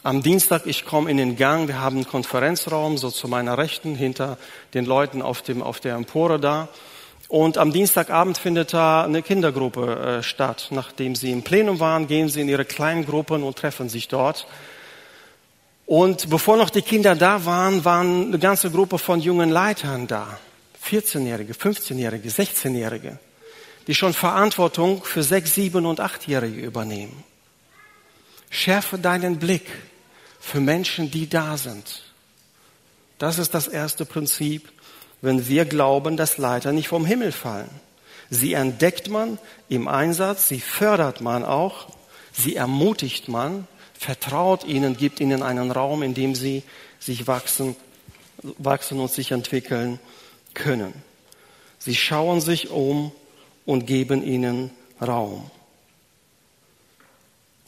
Am 0.01 0.23
Dienstag, 0.23 0.65
ich 0.65 0.85
komme 0.85 1.11
in 1.11 1.17
den 1.17 1.35
Gang, 1.35 1.67
wir 1.67 1.79
haben 1.79 1.97
einen 1.97 2.07
Konferenzraum, 2.07 2.97
so 2.97 3.11
zu 3.11 3.27
meiner 3.27 3.57
Rechten, 3.57 3.93
hinter 3.93 4.37
den 4.73 4.85
Leuten 4.85 5.21
auf, 5.21 5.41
dem, 5.41 5.61
auf 5.61 5.79
der 5.79 5.95
Empore 5.95 6.39
da. 6.39 6.69
Und 7.27 7.57
am 7.57 7.73
Dienstagabend 7.73 8.37
findet 8.37 8.73
da 8.73 9.03
eine 9.03 9.21
Kindergruppe 9.21 10.19
äh, 10.19 10.23
statt. 10.23 10.67
Nachdem 10.71 11.15
sie 11.15 11.31
im 11.31 11.43
Plenum 11.43 11.79
waren, 11.79 12.07
gehen 12.07 12.29
sie 12.29 12.41
in 12.41 12.47
ihre 12.47 12.63
kleinen 12.63 13.05
Gruppen 13.05 13.43
und 13.43 13.57
treffen 13.57 13.89
sich 13.89 14.07
dort. 14.07 14.47
Und 15.85 16.29
bevor 16.29 16.57
noch 16.57 16.69
die 16.69 16.81
Kinder 16.81 17.15
da 17.15 17.45
waren, 17.45 17.83
waren 17.85 18.27
eine 18.27 18.39
ganze 18.39 18.71
Gruppe 18.71 18.97
von 18.97 19.19
jungen 19.19 19.49
Leitern 19.49 20.07
da. 20.07 20.39
14-Jährige, 20.85 21.53
15-Jährige, 21.53 22.29
16-Jährige, 22.29 23.19
die 23.87 23.95
schon 23.95 24.13
Verantwortung 24.13 25.03
für 25.03 25.23
6, 25.23 25.53
7 25.53 25.85
und 25.85 25.99
8-Jährige 25.99 26.61
übernehmen. 26.61 27.23
Schärfe 28.49 28.97
deinen 28.97 29.37
Blick 29.37 29.65
für 30.39 30.61
Menschen, 30.61 31.11
die 31.11 31.27
da 31.27 31.57
sind. 31.57 32.03
Das 33.17 33.37
ist 33.37 33.53
das 33.53 33.67
erste 33.67 34.05
Prinzip, 34.05 34.69
wenn 35.21 35.47
wir 35.47 35.65
glauben, 35.65 36.17
dass 36.17 36.37
Leiter 36.37 36.71
nicht 36.71 36.87
vom 36.87 37.05
Himmel 37.05 37.31
fallen. 37.31 37.69
Sie 38.29 38.53
entdeckt 38.53 39.09
man 39.09 39.37
im 39.69 39.87
Einsatz, 39.87 40.47
sie 40.47 40.59
fördert 40.59 41.21
man 41.21 41.45
auch, 41.45 41.87
sie 42.33 42.55
ermutigt 42.55 43.27
man, 43.27 43.67
vertraut 43.97 44.63
ihnen, 44.65 44.97
gibt 44.97 45.19
ihnen 45.19 45.43
einen 45.43 45.71
Raum, 45.71 46.03
in 46.03 46.13
dem 46.13 46.35
sie 46.35 46.63
sich 46.99 47.27
wachsen, 47.27 47.75
wachsen 48.57 48.99
und 48.99 49.11
sich 49.11 49.31
entwickeln 49.31 49.99
können. 50.53 50.93
Sie 51.79 51.95
schauen 51.95 52.41
sich 52.41 52.69
um 52.69 53.11
und 53.65 53.87
geben 53.87 54.23
ihnen 54.23 54.71
Raum. 55.01 55.49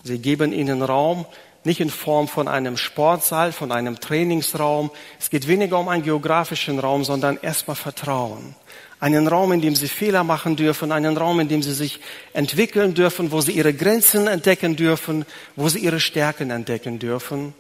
Sie 0.04 0.20
geben 0.20 0.54
ihnen 0.54 0.82
Raum, 0.82 1.26
nicht 1.64 1.80
in 1.80 1.90
Form 1.90 2.28
von 2.28 2.48
einem 2.48 2.78
Sportsaal, 2.78 3.52
von 3.52 3.72
einem 3.72 4.00
Trainingsraum. 4.00 4.92
Es 5.20 5.30
geht 5.30 5.48
weniger 5.48 5.80
um 5.80 5.90
einen 5.90 6.04
geografischen 6.04 6.80
Raum, 6.80 7.04
sondern 7.04 7.38
erstmal 7.42 7.76
Vertrauen. 7.76 8.56
Einen 9.00 9.28
Raum, 9.28 9.52
in 9.54 9.62
dem 9.62 9.76
sie 9.76 9.88
Fehler 9.88 10.24
machen 10.24 10.56
dürfen, 10.56 10.92
einen 10.92 11.16
Raum, 11.16 11.40
in 11.40 11.48
dem 11.48 11.64
sie 11.64 11.74
sich 11.74 12.00
entwickeln 12.34 12.94
dürfen, 12.94 13.32
wo 13.32 13.40
sie 13.40 13.54
ihre 13.54 13.74
Grenzen 13.74 14.28
entdecken 14.28 14.76
dürfen, 14.76 15.26
wo 15.56 15.70
sie 15.70 15.80
ihre 15.80 16.00
Stärken 16.00 16.52
entdecken 16.52 17.00
dürfen. 17.00 17.54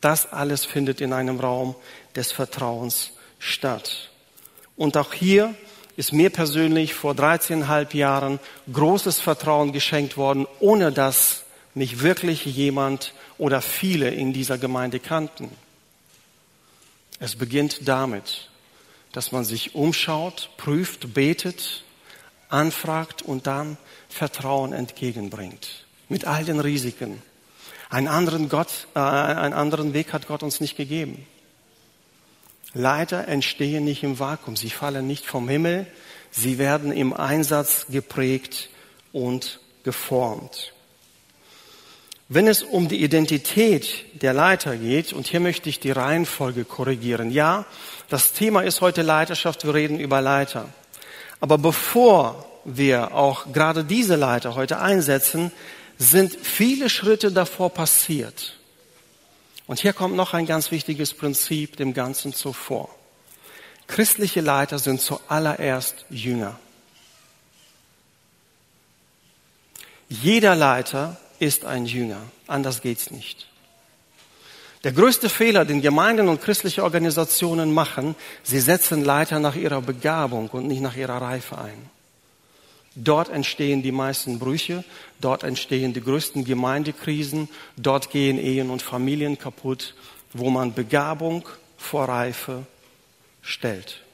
Das 0.00 0.32
alles 0.32 0.64
findet 0.64 1.00
in 1.00 1.12
einem 1.12 1.40
Raum 1.40 1.74
des 2.14 2.30
Vertrauens 2.30 3.12
statt. 3.38 4.10
Und 4.76 4.96
auch 4.96 5.12
hier 5.12 5.54
ist 5.96 6.12
mir 6.12 6.30
persönlich 6.30 6.94
vor 6.94 7.14
13,5 7.14 7.96
Jahren 7.96 8.38
großes 8.72 9.18
Vertrauen 9.18 9.72
geschenkt 9.72 10.16
worden, 10.16 10.46
ohne 10.60 10.92
dass 10.92 11.45
mich 11.76 12.00
wirklich 12.00 12.44
jemand 12.46 13.12
oder 13.36 13.60
viele 13.60 14.10
in 14.10 14.32
dieser 14.32 14.56
Gemeinde 14.56 14.98
kannten. 14.98 15.50
Es 17.20 17.36
beginnt 17.36 17.86
damit, 17.86 18.48
dass 19.12 19.30
man 19.30 19.44
sich 19.44 19.74
umschaut, 19.74 20.50
prüft, 20.56 21.12
betet, 21.12 21.84
anfragt 22.48 23.22
und 23.22 23.46
dann 23.46 23.76
Vertrauen 24.08 24.72
entgegenbringt. 24.72 25.84
Mit 26.08 26.24
all 26.24 26.44
den 26.44 26.60
Risiken. 26.60 27.22
Einen 27.90 28.08
anderen, 28.08 28.48
Gott, 28.48 28.88
äh, 28.94 28.98
einen 28.98 29.52
anderen 29.52 29.92
Weg 29.92 30.12
hat 30.12 30.28
Gott 30.28 30.42
uns 30.42 30.60
nicht 30.60 30.76
gegeben. 30.76 31.26
Leiter 32.72 33.28
entstehen 33.28 33.84
nicht 33.84 34.02
im 34.02 34.18
Vakuum, 34.18 34.56
sie 34.56 34.70
fallen 34.70 35.06
nicht 35.06 35.26
vom 35.26 35.48
Himmel, 35.48 35.86
sie 36.30 36.58
werden 36.58 36.90
im 36.90 37.12
Einsatz 37.12 37.86
geprägt 37.88 38.70
und 39.12 39.60
geformt. 39.82 40.72
Wenn 42.28 42.48
es 42.48 42.64
um 42.64 42.88
die 42.88 43.02
Identität 43.02 44.04
der 44.20 44.32
Leiter 44.32 44.76
geht, 44.76 45.12
und 45.12 45.28
hier 45.28 45.38
möchte 45.38 45.68
ich 45.68 45.78
die 45.78 45.92
Reihenfolge 45.92 46.64
korrigieren, 46.64 47.30
ja, 47.30 47.66
das 48.08 48.32
Thema 48.32 48.62
ist 48.62 48.80
heute 48.80 49.02
Leiterschaft, 49.02 49.64
wir 49.64 49.74
reden 49.74 50.00
über 50.00 50.20
Leiter. 50.20 50.68
Aber 51.40 51.56
bevor 51.56 52.44
wir 52.64 53.14
auch 53.14 53.52
gerade 53.52 53.84
diese 53.84 54.16
Leiter 54.16 54.56
heute 54.56 54.80
einsetzen, 54.80 55.52
sind 55.98 56.34
viele 56.34 56.90
Schritte 56.90 57.30
davor 57.30 57.70
passiert. 57.70 58.58
Und 59.68 59.80
hier 59.80 59.92
kommt 59.92 60.16
noch 60.16 60.34
ein 60.34 60.46
ganz 60.46 60.72
wichtiges 60.72 61.14
Prinzip 61.14 61.76
dem 61.76 61.94
Ganzen 61.94 62.34
zuvor. 62.34 62.88
Christliche 63.86 64.40
Leiter 64.40 64.80
sind 64.80 65.00
zuallererst 65.00 66.06
Jünger. 66.10 66.58
Jeder 70.08 70.56
Leiter 70.56 71.18
ist 71.38 71.64
ein 71.64 71.86
Jünger. 71.86 72.20
Anders 72.46 72.82
geht's 72.82 73.10
nicht. 73.10 73.46
Der 74.84 74.92
größte 74.92 75.28
Fehler, 75.28 75.64
den 75.64 75.82
Gemeinden 75.82 76.28
und 76.28 76.40
christliche 76.40 76.84
Organisationen 76.84 77.74
machen, 77.74 78.14
sie 78.42 78.60
setzen 78.60 79.04
Leiter 79.04 79.40
nach 79.40 79.56
ihrer 79.56 79.82
Begabung 79.82 80.48
und 80.50 80.68
nicht 80.68 80.80
nach 80.80 80.96
ihrer 80.96 81.20
Reife 81.20 81.58
ein. 81.58 81.90
Dort 82.94 83.28
entstehen 83.28 83.82
die 83.82 83.92
meisten 83.92 84.38
Brüche, 84.38 84.84
dort 85.20 85.42
entstehen 85.42 85.92
die 85.92 86.00
größten 86.00 86.44
Gemeindekrisen, 86.44 87.48
dort 87.76 88.10
gehen 88.10 88.38
Ehen 88.38 88.70
und 88.70 88.80
Familien 88.80 89.38
kaputt, 89.38 89.94
wo 90.32 90.50
man 90.50 90.72
Begabung 90.72 91.46
vor 91.76 92.08
Reife 92.08 92.64
stellt. 93.42 94.05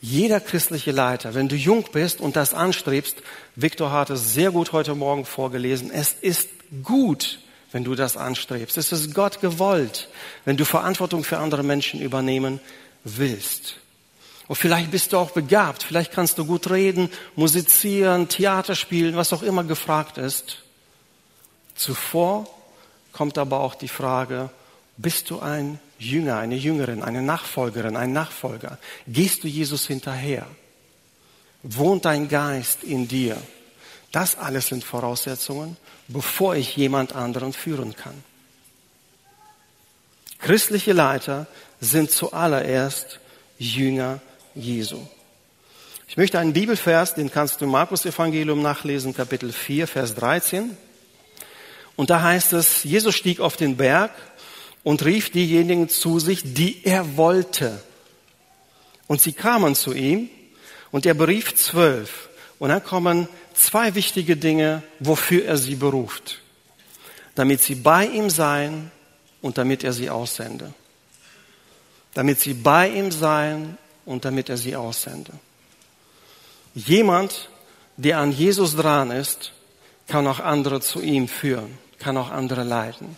Jeder 0.00 0.40
christliche 0.40 0.92
Leiter, 0.92 1.34
wenn 1.34 1.48
du 1.48 1.56
jung 1.56 1.84
bist 1.92 2.20
und 2.20 2.36
das 2.36 2.54
anstrebst, 2.54 3.18
Viktor 3.54 3.92
hat 3.92 4.08
es 4.10 4.32
sehr 4.32 4.50
gut 4.50 4.72
heute 4.72 4.94
Morgen 4.94 5.26
vorgelesen, 5.26 5.90
es 5.90 6.14
ist 6.14 6.48
gut, 6.82 7.38
wenn 7.72 7.84
du 7.84 7.94
das 7.94 8.16
anstrebst. 8.16 8.78
Es 8.78 8.92
ist 8.92 9.14
Gott 9.14 9.40
gewollt, 9.40 10.08
wenn 10.44 10.56
du 10.56 10.64
Verantwortung 10.64 11.22
für 11.22 11.38
andere 11.38 11.62
Menschen 11.62 12.00
übernehmen 12.00 12.60
willst. 13.04 13.76
Und 14.48 14.56
vielleicht 14.56 14.90
bist 14.90 15.12
du 15.12 15.18
auch 15.18 15.30
begabt, 15.30 15.82
vielleicht 15.82 16.12
kannst 16.12 16.38
du 16.38 16.44
gut 16.44 16.70
reden, 16.70 17.08
musizieren, 17.36 18.28
Theater 18.28 18.74
spielen, 18.74 19.16
was 19.16 19.32
auch 19.32 19.42
immer 19.42 19.64
gefragt 19.64 20.18
ist. 20.18 20.62
Zuvor 21.76 22.48
kommt 23.12 23.38
aber 23.38 23.60
auch 23.60 23.74
die 23.74 23.88
Frage, 23.88 24.50
bist 24.96 25.30
du 25.30 25.40
ein 25.40 25.78
Jünger, 26.00 26.38
eine 26.38 26.56
Jüngerin, 26.56 27.02
eine 27.02 27.22
Nachfolgerin, 27.22 27.96
ein 27.96 28.12
Nachfolger? 28.12 28.78
Gehst 29.06 29.44
du 29.44 29.48
Jesus 29.48 29.86
hinterher? 29.86 30.46
Wohnt 31.62 32.06
dein 32.06 32.28
Geist 32.28 32.82
in 32.82 33.06
dir? 33.06 33.36
Das 34.10 34.36
alles 34.36 34.68
sind 34.68 34.82
Voraussetzungen, 34.82 35.76
bevor 36.08 36.56
ich 36.56 36.76
jemand 36.76 37.14
anderen 37.14 37.52
führen 37.52 37.94
kann. 37.94 38.24
Christliche 40.38 40.94
Leiter 40.94 41.46
sind 41.80 42.10
zuallererst 42.10 43.20
Jünger 43.58 44.20
Jesu. 44.54 45.06
Ich 46.08 46.16
möchte 46.16 46.38
einen 46.38 46.54
Bibelvers, 46.54 47.14
den 47.14 47.30
kannst 47.30 47.60
du 47.60 47.66
im 47.66 47.70
Markus 47.70 48.04
Evangelium 48.04 48.62
nachlesen, 48.62 49.14
Kapitel 49.14 49.52
4, 49.52 49.86
Vers 49.86 50.14
13. 50.14 50.76
Und 51.94 52.08
da 52.08 52.22
heißt 52.22 52.54
es, 52.54 52.82
Jesus 52.82 53.14
stieg 53.14 53.40
auf 53.40 53.56
den 53.56 53.76
Berg 53.76 54.10
und 54.82 55.04
rief 55.04 55.30
diejenigen 55.30 55.88
zu 55.88 56.18
sich, 56.18 56.54
die 56.54 56.84
er 56.84 57.16
wollte. 57.16 57.82
Und 59.06 59.20
sie 59.20 59.32
kamen 59.32 59.74
zu 59.74 59.92
ihm 59.92 60.30
und 60.90 61.06
er 61.06 61.14
berief 61.14 61.54
zwölf. 61.54 62.28
Und 62.58 62.70
dann 62.70 62.84
kommen 62.84 63.28
zwei 63.54 63.94
wichtige 63.94 64.36
Dinge, 64.36 64.82
wofür 64.98 65.44
er 65.44 65.56
sie 65.56 65.76
beruft. 65.76 66.40
Damit 67.34 67.60
sie 67.62 67.74
bei 67.74 68.06
ihm 68.06 68.30
seien 68.30 68.90
und 69.40 69.58
damit 69.58 69.84
er 69.84 69.92
sie 69.92 70.10
aussende. 70.10 70.72
Damit 72.14 72.40
sie 72.40 72.54
bei 72.54 72.88
ihm 72.88 73.10
seien 73.10 73.78
und 74.04 74.24
damit 74.24 74.48
er 74.48 74.56
sie 74.56 74.76
aussende. 74.76 75.32
Jemand, 76.74 77.48
der 77.96 78.18
an 78.18 78.32
Jesus 78.32 78.76
dran 78.76 79.10
ist, 79.10 79.52
kann 80.06 80.26
auch 80.26 80.40
andere 80.40 80.80
zu 80.80 81.00
ihm 81.00 81.28
führen, 81.28 81.78
kann 81.98 82.16
auch 82.16 82.30
andere 82.30 82.64
leiten. 82.64 83.16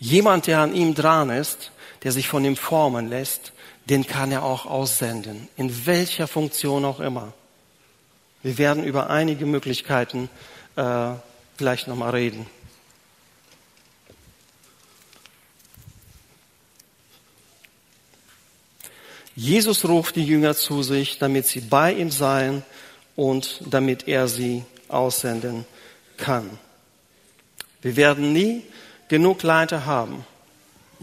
Jemand, 0.00 0.46
der 0.46 0.60
an 0.60 0.74
ihm 0.74 0.94
dran 0.94 1.28
ist, 1.28 1.72
der 2.02 2.10
sich 2.10 2.26
von 2.26 2.44
ihm 2.44 2.56
formen 2.56 3.08
lässt, 3.08 3.52
den 3.84 4.06
kann 4.06 4.32
er 4.32 4.42
auch 4.42 4.64
aussenden, 4.64 5.48
in 5.56 5.86
welcher 5.86 6.26
Funktion 6.26 6.84
auch 6.84 7.00
immer. 7.00 7.34
Wir 8.42 8.56
werden 8.56 8.84
über 8.84 9.10
einige 9.10 9.44
Möglichkeiten 9.44 10.30
äh, 10.76 11.10
gleich 11.58 11.86
nochmal 11.86 12.10
reden. 12.12 12.46
Jesus 19.36 19.84
ruft 19.84 20.16
die 20.16 20.24
Jünger 20.24 20.54
zu 20.54 20.82
sich, 20.82 21.18
damit 21.18 21.46
sie 21.46 21.60
bei 21.60 21.92
ihm 21.92 22.10
seien 22.10 22.62
und 23.16 23.60
damit 23.68 24.08
er 24.08 24.28
sie 24.28 24.64
aussenden 24.88 25.66
kann. 26.16 26.58
Wir 27.82 27.96
werden 27.96 28.32
nie 28.32 28.62
genug 29.10 29.42
Leiter 29.42 29.84
haben. 29.84 30.24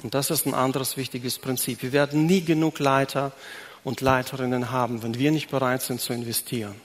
Und 0.02 0.16
das 0.16 0.32
ist 0.32 0.48
ein 0.48 0.54
anderes 0.54 0.98
wichtiges 0.98 1.38
Prinzip. 1.38 1.84
Wir 1.84 1.92
werden 1.92 2.26
nie 2.26 2.42
genug 2.42 2.80
Leiter 2.80 3.34
und 3.84 4.02
Leiterinnen 4.02 4.72
haben, 4.72 5.04
wenn 5.04 5.20
wir 5.20 5.32
nicht 5.32 5.50
bereit 5.50 5.82
sind 5.82 6.00
zu 6.00 6.14
investieren. 6.14 6.76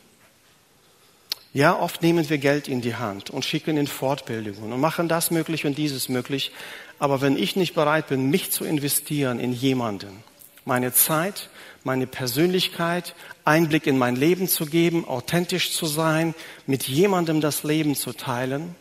Ja, 1.54 1.78
oft 1.78 2.02
nehmen 2.02 2.28
wir 2.28 2.38
Geld 2.38 2.66
in 2.66 2.80
die 2.80 2.96
Hand 2.96 3.30
und 3.30 3.44
schicken 3.44 3.76
in 3.76 3.86
Fortbildungen 3.86 4.72
und 4.72 4.80
machen 4.80 5.08
das 5.08 5.30
möglich 5.30 5.64
und 5.64 5.78
dieses 5.78 6.08
möglich. 6.08 6.50
Aber 6.98 7.20
wenn 7.20 7.36
ich 7.36 7.56
nicht 7.56 7.74
bereit 7.74 8.08
bin, 8.08 8.30
mich 8.30 8.50
zu 8.50 8.64
investieren 8.64 9.38
in 9.38 9.52
jemanden, 9.52 10.24
meine 10.64 10.92
Zeit, 10.92 11.50
meine 11.84 12.06
Persönlichkeit, 12.06 13.14
Einblick 13.44 13.86
in 13.86 13.98
mein 13.98 14.16
Leben 14.16 14.48
zu 14.48 14.66
geben, 14.66 15.06
authentisch 15.06 15.72
zu 15.72 15.86
sein, 15.86 16.34
mit 16.66 16.88
jemandem 16.88 17.40
das 17.40 17.62
Leben 17.64 17.94
zu 17.94 18.12
teilen, 18.12 18.74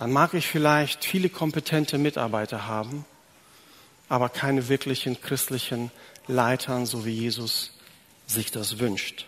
dann 0.00 0.12
mag 0.12 0.32
ich 0.32 0.46
vielleicht 0.46 1.04
viele 1.04 1.28
kompetente 1.28 1.98
Mitarbeiter 1.98 2.66
haben, 2.66 3.04
aber 4.08 4.30
keine 4.30 4.70
wirklichen 4.70 5.20
christlichen 5.20 5.90
Leitern, 6.26 6.86
so 6.86 7.04
wie 7.04 7.10
Jesus 7.10 7.72
sich 8.26 8.50
das 8.50 8.78
wünscht. 8.78 9.26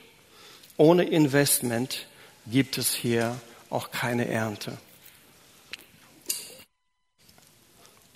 Ohne 0.79 1.05
Investment 1.05 2.07
gibt 2.47 2.79
es 2.79 2.95
hier 2.95 3.39
auch 3.69 3.91
keine 3.91 4.29
Ernte. 4.29 4.79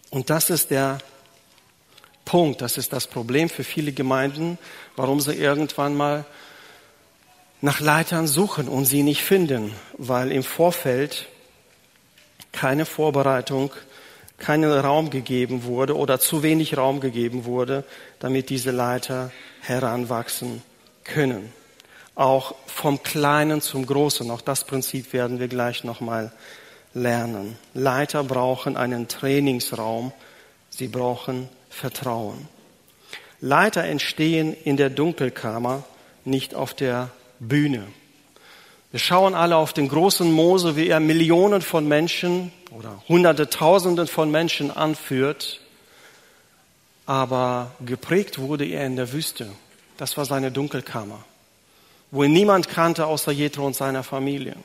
Und 0.08 0.30
das 0.30 0.48
ist 0.48 0.70
der 0.70 0.96
Punkt, 2.24 2.62
das 2.62 2.78
ist 2.78 2.90
das 2.90 3.06
Problem 3.06 3.50
für 3.50 3.64
viele 3.64 3.92
Gemeinden, 3.92 4.56
warum 4.96 5.20
sie 5.20 5.34
irgendwann 5.34 5.94
mal 5.94 6.24
nach 7.60 7.80
Leitern 7.80 8.26
suchen 8.26 8.66
und 8.66 8.86
sie 8.86 9.02
nicht 9.02 9.22
finden, 9.22 9.74
weil 9.98 10.32
im 10.32 10.42
Vorfeld 10.42 11.28
keine 12.56 12.86
Vorbereitung, 12.86 13.70
keinen 14.38 14.72
Raum 14.72 15.10
gegeben 15.10 15.64
wurde 15.64 15.96
oder 15.96 16.18
zu 16.18 16.42
wenig 16.42 16.76
Raum 16.76 17.00
gegeben 17.00 17.44
wurde, 17.44 17.84
damit 18.18 18.50
diese 18.50 18.70
Leiter 18.70 19.30
heranwachsen 19.60 20.62
können 21.04 21.52
auch 22.16 22.54
vom 22.66 23.02
Kleinen 23.02 23.60
zum 23.60 23.86
Großen. 23.86 24.28
Auch 24.30 24.40
das 24.40 24.64
Prinzip 24.64 25.12
werden 25.12 25.38
wir 25.38 25.46
gleich 25.46 25.84
nochmal 25.84 26.32
lernen. 26.94 27.56
Leiter 27.74 28.24
brauchen 28.24 28.76
einen 28.76 29.06
Trainingsraum. 29.06 30.12
Sie 30.70 30.88
brauchen 30.88 31.48
Vertrauen. 31.70 32.48
Leiter 33.40 33.84
entstehen 33.84 34.56
in 34.64 34.78
der 34.78 34.90
Dunkelkammer, 34.90 35.84
nicht 36.24 36.54
auf 36.54 36.72
der 36.72 37.10
Bühne. 37.38 37.86
Wir 38.90 39.00
schauen 39.00 39.34
alle 39.34 39.56
auf 39.56 39.72
den 39.72 39.88
großen 39.88 40.30
Mose, 40.30 40.76
wie 40.76 40.88
er 40.88 41.00
Millionen 41.00 41.62
von 41.62 41.86
Menschen 41.86 42.52
oder 42.70 43.02
Hunderte, 43.08 43.50
Tausende 43.50 44.06
von 44.06 44.30
Menschen 44.30 44.70
anführt. 44.70 45.60
Aber 47.04 47.72
geprägt 47.84 48.38
wurde 48.38 48.64
er 48.64 48.86
in 48.86 48.96
der 48.96 49.12
Wüste. 49.12 49.48
Das 49.96 50.16
war 50.16 50.24
seine 50.24 50.50
Dunkelkammer 50.50 51.24
wo 52.10 52.22
ihn 52.22 52.32
niemand 52.32 52.68
kannte 52.68 53.06
außer 53.06 53.32
Jethro 53.32 53.66
und 53.66 53.76
seiner 53.76 54.02
Familie. 54.02 54.56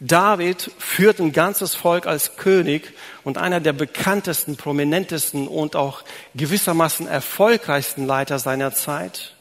David 0.00 0.70
führt 0.78 1.18
ein 1.18 1.32
ganzes 1.32 1.74
Volk 1.74 2.06
als 2.06 2.36
König 2.36 2.94
und 3.24 3.36
einer 3.36 3.60
der 3.60 3.72
bekanntesten, 3.72 4.56
prominentesten 4.56 5.48
und 5.48 5.74
auch 5.74 6.02
gewissermaßen 6.34 7.08
erfolgreichsten 7.08 8.06
Leiter 8.06 8.38
seiner 8.38 8.72
Zeit. 8.72 9.34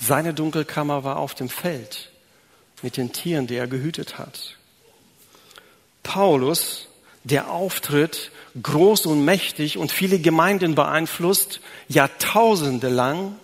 Seine 0.00 0.32
Dunkelkammer 0.32 1.04
war 1.04 1.18
auf 1.18 1.34
dem 1.34 1.50
Feld 1.50 2.10
mit 2.82 2.96
den 2.96 3.12
Tieren, 3.12 3.46
die 3.46 3.56
er 3.56 3.66
gehütet 3.66 4.18
hat. 4.18 4.56
Paulus, 6.02 6.88
der 7.24 7.50
auftritt, 7.50 8.32
groß 8.60 9.06
und 9.06 9.24
mächtig 9.24 9.76
und 9.76 9.92
viele 9.92 10.18
Gemeinden 10.18 10.74
beeinflusst, 10.74 11.60
Jahrtausende 11.88 12.88
lang, 12.88 13.36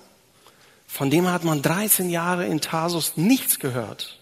von 0.86 1.10
dem 1.10 1.30
hat 1.30 1.44
man 1.44 1.60
13 1.60 2.08
Jahre 2.08 2.46
in 2.46 2.62
Tarsus 2.62 3.16
nichts 3.16 3.58
gehört. 3.58 4.18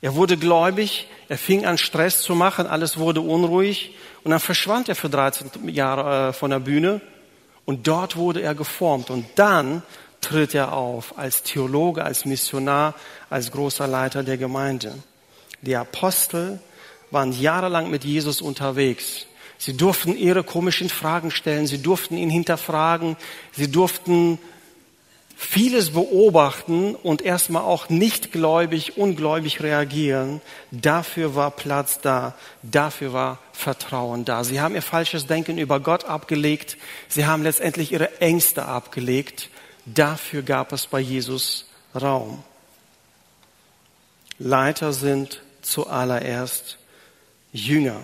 Er 0.00 0.14
wurde 0.14 0.38
gläubig, 0.38 1.08
er 1.28 1.36
fing 1.36 1.66
an 1.66 1.76
Stress 1.76 2.22
zu 2.22 2.34
machen, 2.34 2.66
alles 2.66 2.96
wurde 2.96 3.20
unruhig 3.20 3.94
und 4.22 4.30
dann 4.30 4.40
verschwand 4.40 4.88
er 4.88 4.94
für 4.94 5.10
13 5.10 5.68
Jahre 5.68 6.30
äh, 6.30 6.32
von 6.32 6.50
der 6.50 6.60
Bühne 6.60 7.02
und 7.66 7.86
dort 7.86 8.16
wurde 8.16 8.40
er 8.40 8.54
geformt 8.54 9.10
und 9.10 9.26
dann 9.34 9.82
tritt 10.24 10.54
er 10.54 10.72
auf 10.72 11.18
als 11.18 11.42
Theologe, 11.42 12.04
als 12.04 12.24
Missionar, 12.24 12.94
als 13.30 13.50
großer 13.50 13.86
Leiter 13.86 14.22
der 14.22 14.38
Gemeinde. 14.38 14.94
Die 15.62 15.76
Apostel 15.76 16.60
waren 17.10 17.32
jahrelang 17.32 17.90
mit 17.90 18.04
Jesus 18.04 18.40
unterwegs. 18.40 19.26
Sie 19.58 19.76
durften 19.76 20.16
ihre 20.16 20.42
komischen 20.42 20.88
Fragen 20.88 21.30
stellen, 21.30 21.66
sie 21.66 21.80
durften 21.80 22.16
ihn 22.16 22.30
hinterfragen, 22.30 23.16
sie 23.52 23.70
durften 23.70 24.38
vieles 25.36 25.90
beobachten 25.90 26.94
und 26.94 27.22
erstmal 27.22 27.62
auch 27.62 27.88
nicht 27.88 28.32
gläubig, 28.32 28.96
ungläubig 28.96 29.62
reagieren, 29.62 30.40
dafür 30.70 31.34
war 31.34 31.50
Platz 31.50 32.00
da, 32.00 32.34
dafür 32.62 33.12
war 33.12 33.38
Vertrauen 33.52 34.24
da. 34.24 34.44
Sie 34.44 34.60
haben 34.60 34.74
ihr 34.74 34.82
falsches 34.82 35.26
Denken 35.26 35.58
über 35.58 35.80
Gott 35.80 36.04
abgelegt, 36.04 36.76
sie 37.08 37.26
haben 37.26 37.42
letztendlich 37.42 37.92
ihre 37.92 38.20
Ängste 38.20 38.64
abgelegt, 38.66 39.50
dafür 39.86 40.42
gab 40.42 40.72
es 40.72 40.86
bei 40.86 41.00
Jesus 41.00 41.66
Raum. 41.94 42.42
Leiter 44.38 44.92
sind 44.92 45.42
zuallererst 45.62 46.78
Jünger. 47.52 48.00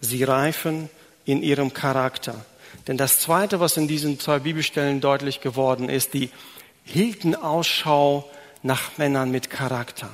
Sie 0.00 0.22
reifen 0.24 0.88
in 1.24 1.42
ihrem 1.42 1.72
Charakter. 1.72 2.44
Denn 2.86 2.96
das 2.96 3.18
Zweite, 3.18 3.58
was 3.58 3.76
in 3.76 3.88
diesen 3.88 4.20
zwei 4.20 4.38
Bibelstellen 4.38 5.00
deutlich 5.00 5.40
geworden 5.40 5.88
ist, 5.88 6.14
die 6.14 6.30
hielten 6.84 7.34
Ausschau 7.34 8.30
nach 8.62 8.96
Männern 8.98 9.30
mit 9.30 9.50
Charakter, 9.50 10.08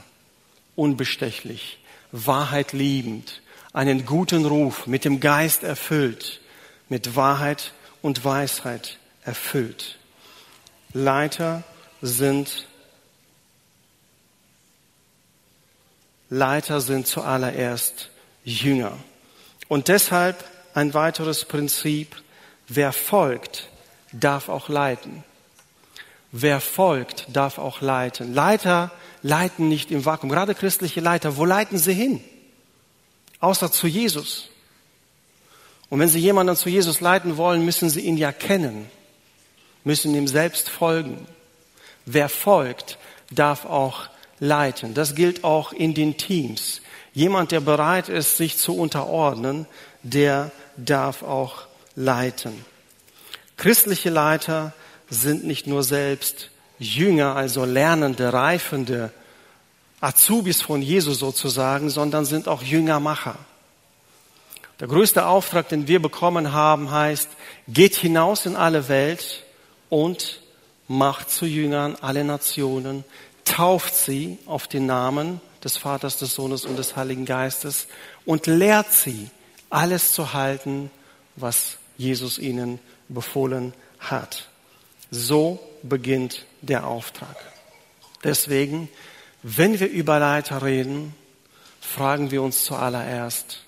unbestechlich, 0.75 1.79
Wahrheit 2.12 2.72
liebend, 2.72 3.42
einen 3.72 4.07
guten 4.07 4.46
Ruf, 4.46 4.87
mit 4.87 5.05
dem 5.05 5.20
Geist 5.20 5.62
erfüllt, 5.62 6.40
mit 6.88 7.16
Wahrheit 7.16 7.72
und 8.01 8.25
Weisheit 8.25 8.98
erfüllt. 9.25 9.98
Leiter 10.92 11.62
sind 12.00 12.68
Leiter 16.28 16.81
sind 16.81 17.07
zuallererst 17.07 18.09
Jünger. 18.42 18.96
Und 19.68 19.88
deshalb 19.88 20.42
ein 20.72 20.94
weiteres 20.94 21.44
Prinzip, 21.44 22.22
Wer 22.74 22.92
folgt, 22.92 23.68
darf 24.12 24.48
auch 24.48 24.70
leiten. 24.70 25.24
Wer 26.31 26.61
folgt, 26.61 27.26
darf 27.37 27.59
auch 27.59 27.83
leiten. 27.83 28.33
Leiter 28.33 28.90
leiten 29.22 29.68
nicht 29.68 29.90
im 29.90 30.07
Vakuum. 30.07 30.31
Gerade 30.31 30.55
christliche 30.55 31.00
Leiter, 31.00 31.37
wo 31.37 31.44
leiten 31.44 31.76
sie 31.76 31.92
hin? 31.92 32.24
Außer 33.40 33.70
zu 33.70 33.87
Jesus. 33.87 34.48
Und 35.90 36.00
wenn 36.00 36.09
sie 36.09 36.20
jemanden 36.20 36.57
zu 36.57 36.70
Jesus 36.70 37.02
leiten 37.02 37.37
wollen, 37.37 37.62
müssen 37.62 37.90
sie 37.90 38.00
ihn 38.00 38.16
ja 38.16 38.33
kennen, 38.33 38.88
müssen 39.85 40.14
ihm 40.14 40.29
selbst 40.29 40.68
folgen. 40.68 41.27
Wer 42.07 42.29
folgt, 42.29 42.99
darf 43.31 43.64
auch 43.64 44.09
leiten. 44.40 44.95
Das 44.95 45.14
gilt 45.14 45.45
auch 45.45 45.73
in 45.73 45.95
den 45.95 46.16
Teams. 46.16 46.83
Jemand, 47.14 47.53
der 47.53 47.61
bereit 47.61 48.09
ist, 48.09 48.37
sich 48.37 48.57
zu 48.59 48.77
unterordnen, 48.77 49.66
der 50.03 50.51
darf 50.77 51.23
auch 51.23 51.66
leiten. 51.95 52.64
Christliche 53.57 54.11
Leiter 54.11 54.73
sind 55.11 55.45
nicht 55.45 55.66
nur 55.66 55.83
selbst 55.85 56.51
Jünger, 56.79 57.37
also 57.37 57.64
Lernende, 57.64 58.33
Reifende, 58.33 59.12
Azubis 60.01 60.62
von 60.62 60.83
Jesus 60.83 61.21
sozusagen, 61.21 61.90
sondern 61.90 62.25
sind 62.25 62.49
auch 62.49 62.62
Jüngermacher. 62.62 63.37
Der 64.81 64.88
größte 64.88 65.27
Auftrag, 65.27 65.68
den 65.68 65.87
wir 65.87 66.03
bekommen 66.03 66.53
haben, 66.53 66.90
heißt, 66.90 67.29
geht 67.68 67.95
hinaus 67.95 68.47
in 68.47 68.57
alle 68.57 68.88
Welt 68.88 69.41
und 69.92 70.40
macht 70.88 71.31
zu 71.31 71.44
Jüngern 71.44 71.98
alle 72.00 72.24
Nationen, 72.24 73.05
tauft 73.44 73.94
sie 73.94 74.38
auf 74.46 74.66
den 74.66 74.87
Namen 74.87 75.38
des 75.62 75.76
Vaters, 75.76 76.16
des 76.16 76.35
Sohnes 76.35 76.64
und 76.64 76.78
des 76.78 76.96
Heiligen 76.96 77.26
Geistes 77.26 77.88
und 78.24 78.46
lehrt 78.46 78.90
sie, 78.90 79.28
alles 79.68 80.12
zu 80.12 80.33
halten, 80.33 80.90
was 81.37 81.76
Jesus 81.98 82.38
ihnen 82.38 82.78
befohlen 83.11 83.74
hat. 84.00 84.48
So 85.11 85.61
beginnt 85.83 86.46
der 86.62 86.87
Auftrag. 86.87 87.37
Deswegen, 88.24 88.88
wenn 89.42 89.78
wir 89.78 89.90
über 89.90 90.18
Leiter 90.18 90.62
reden, 90.62 91.14
fragen 91.83 92.31
wir 92.31 92.40
uns 92.40 92.64
zuallererst, 92.64 93.61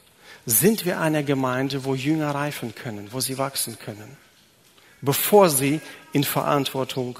sind 0.46 0.86
wir 0.86 1.00
eine 1.00 1.22
Gemeinde, 1.22 1.84
wo 1.84 1.94
Jünger 1.94 2.34
reifen 2.34 2.74
können, 2.74 3.08
wo 3.12 3.20
sie 3.20 3.36
wachsen 3.36 3.78
können, 3.78 4.16
bevor 5.02 5.50
sie 5.50 5.82
in 6.14 6.24
Verantwortung 6.24 7.18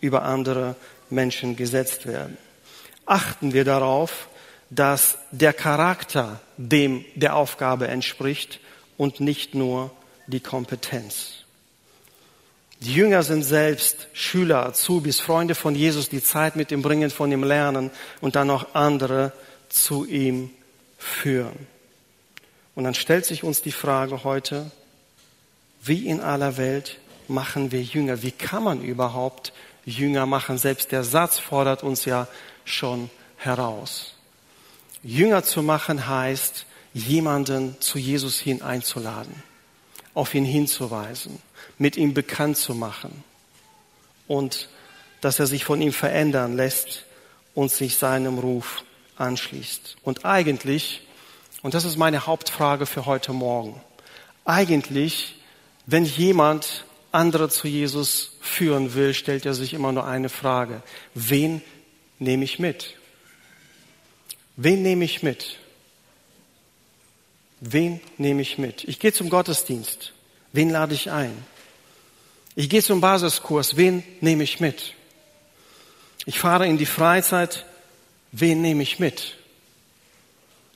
über 0.00 0.22
andere 0.22 0.76
Menschen 1.10 1.56
gesetzt 1.56 2.06
werden? 2.06 2.38
Achten 3.04 3.52
wir 3.52 3.64
darauf, 3.64 4.28
dass 4.70 5.18
der 5.30 5.52
Charakter 5.52 6.40
dem 6.56 7.04
der 7.14 7.36
Aufgabe 7.36 7.88
entspricht 7.88 8.60
und 8.96 9.20
nicht 9.20 9.54
nur 9.54 9.90
die 10.26 10.40
Kompetenz. 10.40 11.44
Die 12.80 12.94
Jünger 12.94 13.22
sind 13.22 13.42
selbst 13.42 14.08
Schüler, 14.12 14.66
Azubis, 14.66 15.20
Freunde 15.20 15.54
von 15.54 15.74
Jesus, 15.74 16.08
die 16.08 16.22
Zeit 16.22 16.56
mit 16.56 16.70
ihm 16.72 16.82
bringen, 16.82 17.10
von 17.10 17.32
ihm 17.32 17.42
lernen 17.42 17.90
und 18.20 18.36
dann 18.36 18.48
noch 18.48 18.74
andere 18.74 19.32
zu 19.68 20.04
ihm 20.04 20.50
führen. 20.98 21.66
Und 22.74 22.84
dann 22.84 22.94
stellt 22.94 23.24
sich 23.24 23.42
uns 23.42 23.62
die 23.62 23.72
Frage 23.72 24.24
heute, 24.24 24.70
wie 25.82 26.06
in 26.06 26.20
aller 26.20 26.58
Welt 26.58 26.98
machen 27.28 27.72
wir 27.72 27.82
Jünger? 27.82 28.22
Wie 28.22 28.30
kann 28.30 28.64
man 28.64 28.82
überhaupt 28.82 29.52
Jünger 29.84 30.26
machen? 30.26 30.58
Selbst 30.58 30.92
der 30.92 31.04
Satz 31.04 31.38
fordert 31.38 31.82
uns 31.82 32.04
ja 32.04 32.28
schon 32.64 33.10
heraus. 33.36 34.14
Jünger 35.02 35.44
zu 35.44 35.62
machen 35.62 36.08
heißt, 36.08 36.66
jemanden 36.94 37.76
zu 37.80 37.98
Jesus 37.98 38.40
hin 38.40 38.62
einzuladen, 38.62 39.42
auf 40.14 40.34
ihn 40.34 40.44
hinzuweisen, 40.44 41.40
mit 41.78 41.96
ihm 41.96 42.14
bekannt 42.14 42.56
zu 42.56 42.74
machen 42.74 43.22
und 44.26 44.68
dass 45.20 45.38
er 45.38 45.46
sich 45.46 45.64
von 45.64 45.82
ihm 45.82 45.92
verändern 45.92 46.56
lässt 46.56 47.04
und 47.54 47.70
sich 47.70 47.98
seinem 47.98 48.38
Ruf 48.38 48.82
anschließt. 49.16 49.98
Und 50.02 50.24
eigentlich, 50.24 51.06
und 51.62 51.74
das 51.74 51.84
ist 51.84 51.98
meine 51.98 52.26
Hauptfrage 52.26 52.86
für 52.86 53.06
heute 53.06 53.32
Morgen, 53.32 53.80
eigentlich, 54.46 55.36
wenn 55.84 56.04
jemand 56.04 56.85
andere 57.16 57.48
zu 57.48 57.66
Jesus 57.66 58.32
führen 58.40 58.94
will, 58.94 59.14
stellt 59.14 59.46
er 59.46 59.54
sich 59.54 59.74
immer 59.74 59.90
nur 59.90 60.06
eine 60.06 60.28
Frage. 60.28 60.82
Wen 61.14 61.62
nehme 62.18 62.44
ich 62.44 62.58
mit? 62.58 62.94
Wen 64.56 64.82
nehme 64.82 65.04
ich 65.04 65.22
mit? 65.22 65.58
Wen 67.60 68.00
nehme 68.18 68.42
ich 68.42 68.58
mit? 68.58 68.84
Ich 68.84 68.98
gehe 68.98 69.12
zum 69.12 69.30
Gottesdienst. 69.30 70.12
Wen 70.52 70.70
lade 70.70 70.94
ich 70.94 71.10
ein? 71.10 71.36
Ich 72.54 72.68
gehe 72.70 72.82
zum 72.82 73.00
Basiskurs. 73.00 73.76
Wen 73.76 74.02
nehme 74.20 74.44
ich 74.44 74.60
mit? 74.60 74.94
Ich 76.24 76.38
fahre 76.38 76.66
in 76.66 76.78
die 76.78 76.86
Freizeit. 76.86 77.66
Wen 78.32 78.62
nehme 78.62 78.82
ich 78.82 78.98
mit? 78.98 79.36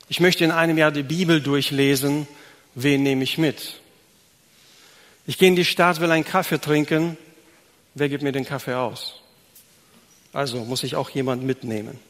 Ich 0.08 0.20
möchte 0.20 0.44
in 0.44 0.50
einem 0.50 0.76
Jahr 0.76 0.90
die 0.90 1.02
Bibel 1.02 1.40
durchlesen. 1.40 2.26
Wen 2.74 3.02
nehme 3.02 3.24
ich 3.24 3.38
mit? 3.38 3.80
Ich 5.30 5.38
gehe 5.38 5.46
in 5.46 5.54
die 5.54 5.64
Stadt, 5.64 6.00
will 6.00 6.10
einen 6.10 6.24
Kaffee 6.24 6.60
trinken. 6.60 7.16
Wer 7.94 8.08
gibt 8.08 8.24
mir 8.24 8.32
den 8.32 8.44
Kaffee 8.44 8.74
aus? 8.74 9.14
Also 10.32 10.64
muss 10.64 10.82
ich 10.82 10.96
auch 10.96 11.08
jemand 11.10 11.44
mitnehmen. 11.44 12.00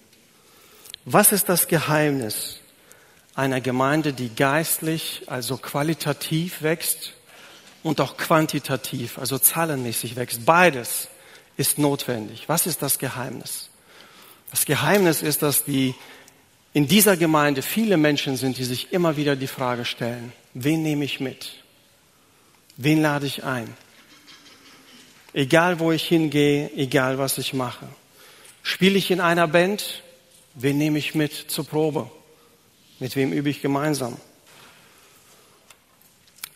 Was 1.04 1.30
ist 1.30 1.50
das 1.50 1.68
Geheimnis 1.68 2.60
einer 3.34 3.60
Gemeinde, 3.60 4.14
die 4.14 4.34
geistlich, 4.34 5.24
also 5.26 5.58
qualitativ 5.58 6.62
wächst 6.62 7.12
und 7.82 8.00
auch 8.00 8.16
quantitativ, 8.16 9.18
also 9.18 9.38
zahlenmäßig 9.38 10.16
wächst? 10.16 10.46
Beides 10.46 11.08
ist 11.58 11.78
notwendig. 11.78 12.48
Was 12.48 12.66
ist 12.66 12.80
das 12.80 12.98
Geheimnis? 12.98 13.68
Das 14.50 14.64
Geheimnis 14.64 15.20
ist, 15.20 15.42
dass 15.42 15.64
die 15.64 15.94
in 16.72 16.88
dieser 16.88 17.18
Gemeinde 17.18 17.60
viele 17.60 17.98
Menschen 17.98 18.38
sind, 18.38 18.56
die 18.56 18.64
sich 18.64 18.94
immer 18.94 19.18
wieder 19.18 19.36
die 19.36 19.46
Frage 19.46 19.84
stellen, 19.84 20.32
wen 20.54 20.82
nehme 20.82 21.04
ich 21.04 21.20
mit? 21.20 21.59
Wen 22.82 23.02
lade 23.02 23.26
ich 23.26 23.44
ein? 23.44 23.76
Egal 25.34 25.80
wo 25.80 25.92
ich 25.92 26.08
hingehe, 26.08 26.70
egal 26.74 27.18
was 27.18 27.36
ich 27.36 27.52
mache. 27.52 27.86
Spiele 28.62 28.96
ich 28.96 29.10
in 29.10 29.20
einer 29.20 29.46
Band? 29.46 30.02
Wen 30.54 30.78
nehme 30.78 30.98
ich 30.98 31.14
mit 31.14 31.34
zur 31.34 31.66
Probe? 31.66 32.10
Mit 32.98 33.16
wem 33.16 33.34
übe 33.34 33.50
ich 33.50 33.60
gemeinsam? 33.60 34.16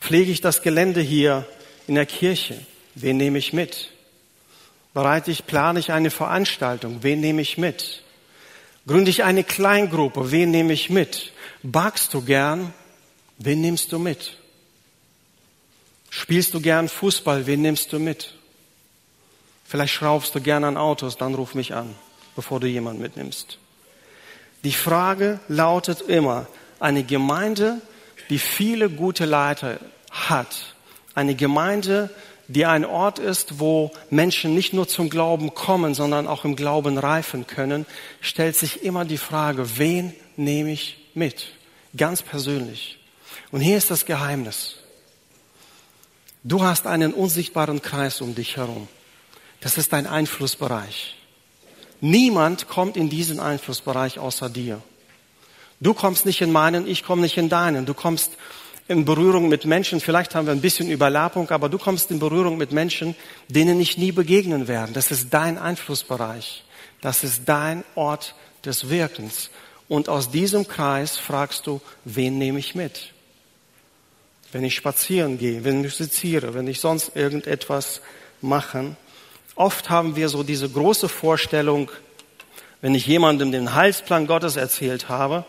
Pflege 0.00 0.32
ich 0.32 0.40
das 0.40 0.62
Gelände 0.62 1.02
hier 1.02 1.46
in 1.86 1.94
der 1.94 2.06
Kirche? 2.06 2.58
Wen 2.94 3.18
nehme 3.18 3.36
ich 3.36 3.52
mit? 3.52 3.90
Bereite 4.94 5.30
ich, 5.30 5.44
plane 5.44 5.78
ich 5.78 5.92
eine 5.92 6.10
Veranstaltung? 6.10 7.02
Wen 7.02 7.20
nehme 7.20 7.42
ich 7.42 7.58
mit? 7.58 8.02
Gründe 8.86 9.10
ich 9.10 9.24
eine 9.24 9.44
Kleingruppe? 9.44 10.30
Wen 10.30 10.52
nehme 10.52 10.72
ich 10.72 10.88
mit? 10.88 11.32
Backst 11.62 12.14
du 12.14 12.22
gern? 12.22 12.72
Wen 13.36 13.60
nimmst 13.60 13.92
du 13.92 13.98
mit? 13.98 14.38
Spielst 16.16 16.54
du 16.54 16.60
gern 16.60 16.88
Fußball? 16.88 17.44
Wen 17.48 17.62
nimmst 17.62 17.92
du 17.92 17.98
mit? 17.98 18.34
Vielleicht 19.64 19.94
schraubst 19.94 20.32
du 20.32 20.40
gern 20.40 20.62
an 20.62 20.76
Autos, 20.76 21.16
dann 21.16 21.34
ruf 21.34 21.56
mich 21.56 21.74
an, 21.74 21.92
bevor 22.36 22.60
du 22.60 22.68
jemanden 22.68 23.02
mitnimmst. 23.02 23.58
Die 24.62 24.72
Frage 24.72 25.40
lautet 25.48 26.02
immer, 26.02 26.46
eine 26.78 27.02
Gemeinde, 27.02 27.80
die 28.30 28.38
viele 28.38 28.88
gute 28.90 29.24
Leiter 29.24 29.80
hat, 30.12 30.76
eine 31.16 31.34
Gemeinde, 31.34 32.10
die 32.46 32.64
ein 32.64 32.84
Ort 32.84 33.18
ist, 33.18 33.58
wo 33.58 33.90
Menschen 34.08 34.54
nicht 34.54 34.72
nur 34.72 34.86
zum 34.86 35.10
Glauben 35.10 35.52
kommen, 35.52 35.94
sondern 35.94 36.28
auch 36.28 36.44
im 36.44 36.54
Glauben 36.54 36.96
reifen 36.96 37.48
können, 37.48 37.86
stellt 38.20 38.54
sich 38.54 38.84
immer 38.84 39.04
die 39.04 39.18
Frage, 39.18 39.78
wen 39.78 40.14
nehme 40.36 40.70
ich 40.70 40.96
mit? 41.14 41.48
Ganz 41.96 42.22
persönlich. 42.22 43.00
Und 43.50 43.62
hier 43.62 43.76
ist 43.76 43.90
das 43.90 44.06
Geheimnis. 44.06 44.76
Du 46.46 46.62
hast 46.62 46.86
einen 46.86 47.14
unsichtbaren 47.14 47.80
Kreis 47.80 48.20
um 48.20 48.34
dich 48.34 48.58
herum. 48.58 48.86
Das 49.60 49.78
ist 49.78 49.94
dein 49.94 50.06
Einflussbereich. 50.06 51.16
Niemand 52.02 52.68
kommt 52.68 52.98
in 52.98 53.08
diesen 53.08 53.40
Einflussbereich 53.40 54.18
außer 54.18 54.50
dir. 54.50 54.82
Du 55.80 55.94
kommst 55.94 56.26
nicht 56.26 56.42
in 56.42 56.52
meinen, 56.52 56.86
ich 56.86 57.02
komme 57.02 57.22
nicht 57.22 57.38
in 57.38 57.48
deinen. 57.48 57.86
Du 57.86 57.94
kommst 57.94 58.32
in 58.88 59.06
Berührung 59.06 59.48
mit 59.48 59.64
Menschen, 59.64 60.00
vielleicht 60.00 60.34
haben 60.34 60.46
wir 60.46 60.52
ein 60.52 60.60
bisschen 60.60 60.90
Überlappung, 60.90 61.48
aber 61.48 61.70
du 61.70 61.78
kommst 61.78 62.10
in 62.10 62.18
Berührung 62.18 62.58
mit 62.58 62.72
Menschen, 62.72 63.16
denen 63.48 63.80
ich 63.80 63.96
nie 63.96 64.12
begegnen 64.12 64.68
werde. 64.68 64.92
Das 64.92 65.10
ist 65.10 65.32
dein 65.32 65.56
Einflussbereich. 65.56 66.62
Das 67.00 67.24
ist 67.24 67.44
dein 67.46 67.84
Ort 67.94 68.34
des 68.66 68.90
Wirkens. 68.90 69.48
Und 69.88 70.10
aus 70.10 70.30
diesem 70.30 70.68
Kreis 70.68 71.16
fragst 71.16 71.66
du, 71.66 71.80
wen 72.04 72.36
nehme 72.36 72.58
ich 72.58 72.74
mit? 72.74 73.13
Wenn 74.54 74.64
ich 74.64 74.74
spazieren 74.74 75.36
gehe, 75.36 75.64
wenn 75.64 75.84
ich 75.84 75.98
musiziere, 75.98 76.54
wenn 76.54 76.66
ich 76.66 76.80
sonst 76.80 77.14
irgendetwas 77.14 78.00
mache, 78.40 78.96
Oft 79.56 79.88
haben 79.88 80.16
wir 80.16 80.28
so 80.28 80.42
diese 80.42 80.68
große 80.68 81.08
Vorstellung, 81.08 81.90
wenn 82.80 82.94
ich 82.94 83.06
jemandem 83.06 83.52
den 83.52 83.74
Heilsplan 83.74 84.26
Gottes 84.26 84.56
erzählt 84.56 85.08
habe 85.08 85.44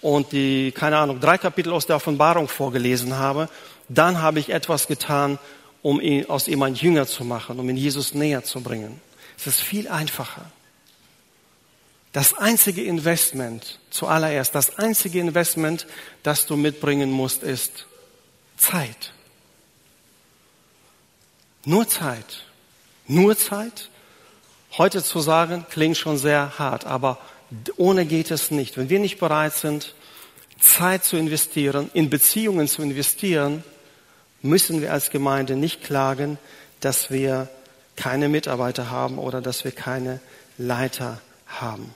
und 0.00 0.32
die, 0.32 0.72
keine 0.72 0.96
Ahnung, 0.96 1.20
drei 1.20 1.36
Kapitel 1.36 1.72
aus 1.72 1.86
der 1.86 1.96
Offenbarung 1.96 2.48
vorgelesen 2.48 3.18
habe, 3.18 3.48
dann 3.88 4.22
habe 4.22 4.38
ich 4.38 4.50
etwas 4.50 4.86
getan, 4.86 5.38
um 5.82 6.00
ihn, 6.00 6.26
aus 6.28 6.48
ihm 6.48 6.62
ein 6.62 6.74
Jünger 6.74 7.06
zu 7.06 7.24
machen, 7.24 7.58
um 7.58 7.68
ihn 7.68 7.76
Jesus 7.76 8.14
näher 8.14 8.44
zu 8.44 8.62
bringen. 8.62 9.00
Es 9.36 9.46
ist 9.46 9.60
viel 9.60 9.88
einfacher. 9.88 10.50
Das 12.12 12.34
einzige 12.34 12.82
Investment, 12.82 13.78
zuallererst, 13.90 14.54
das 14.54 14.78
einzige 14.78 15.20
Investment, 15.20 15.86
das 16.22 16.46
du 16.46 16.56
mitbringen 16.56 17.10
musst, 17.10 17.42
ist 17.42 17.86
Zeit. 18.60 19.12
Nur 21.64 21.88
Zeit. 21.88 22.44
Nur 23.06 23.36
Zeit? 23.36 23.88
Heute 24.76 25.02
zu 25.02 25.20
sagen, 25.20 25.66
klingt 25.68 25.96
schon 25.96 26.18
sehr 26.18 26.58
hart, 26.58 26.84
aber 26.86 27.18
ohne 27.76 28.06
geht 28.06 28.30
es 28.30 28.50
nicht. 28.50 28.76
Wenn 28.76 28.88
wir 28.88 29.00
nicht 29.00 29.18
bereit 29.18 29.54
sind, 29.54 29.94
Zeit 30.60 31.04
zu 31.04 31.16
investieren, 31.16 31.90
in 31.94 32.10
Beziehungen 32.10 32.68
zu 32.68 32.82
investieren, 32.82 33.64
müssen 34.42 34.80
wir 34.80 34.92
als 34.92 35.10
Gemeinde 35.10 35.56
nicht 35.56 35.82
klagen, 35.82 36.38
dass 36.80 37.10
wir 37.10 37.48
keine 37.96 38.28
Mitarbeiter 38.28 38.90
haben 38.90 39.18
oder 39.18 39.40
dass 39.40 39.64
wir 39.64 39.72
keine 39.72 40.20
Leiter 40.58 41.20
haben 41.46 41.94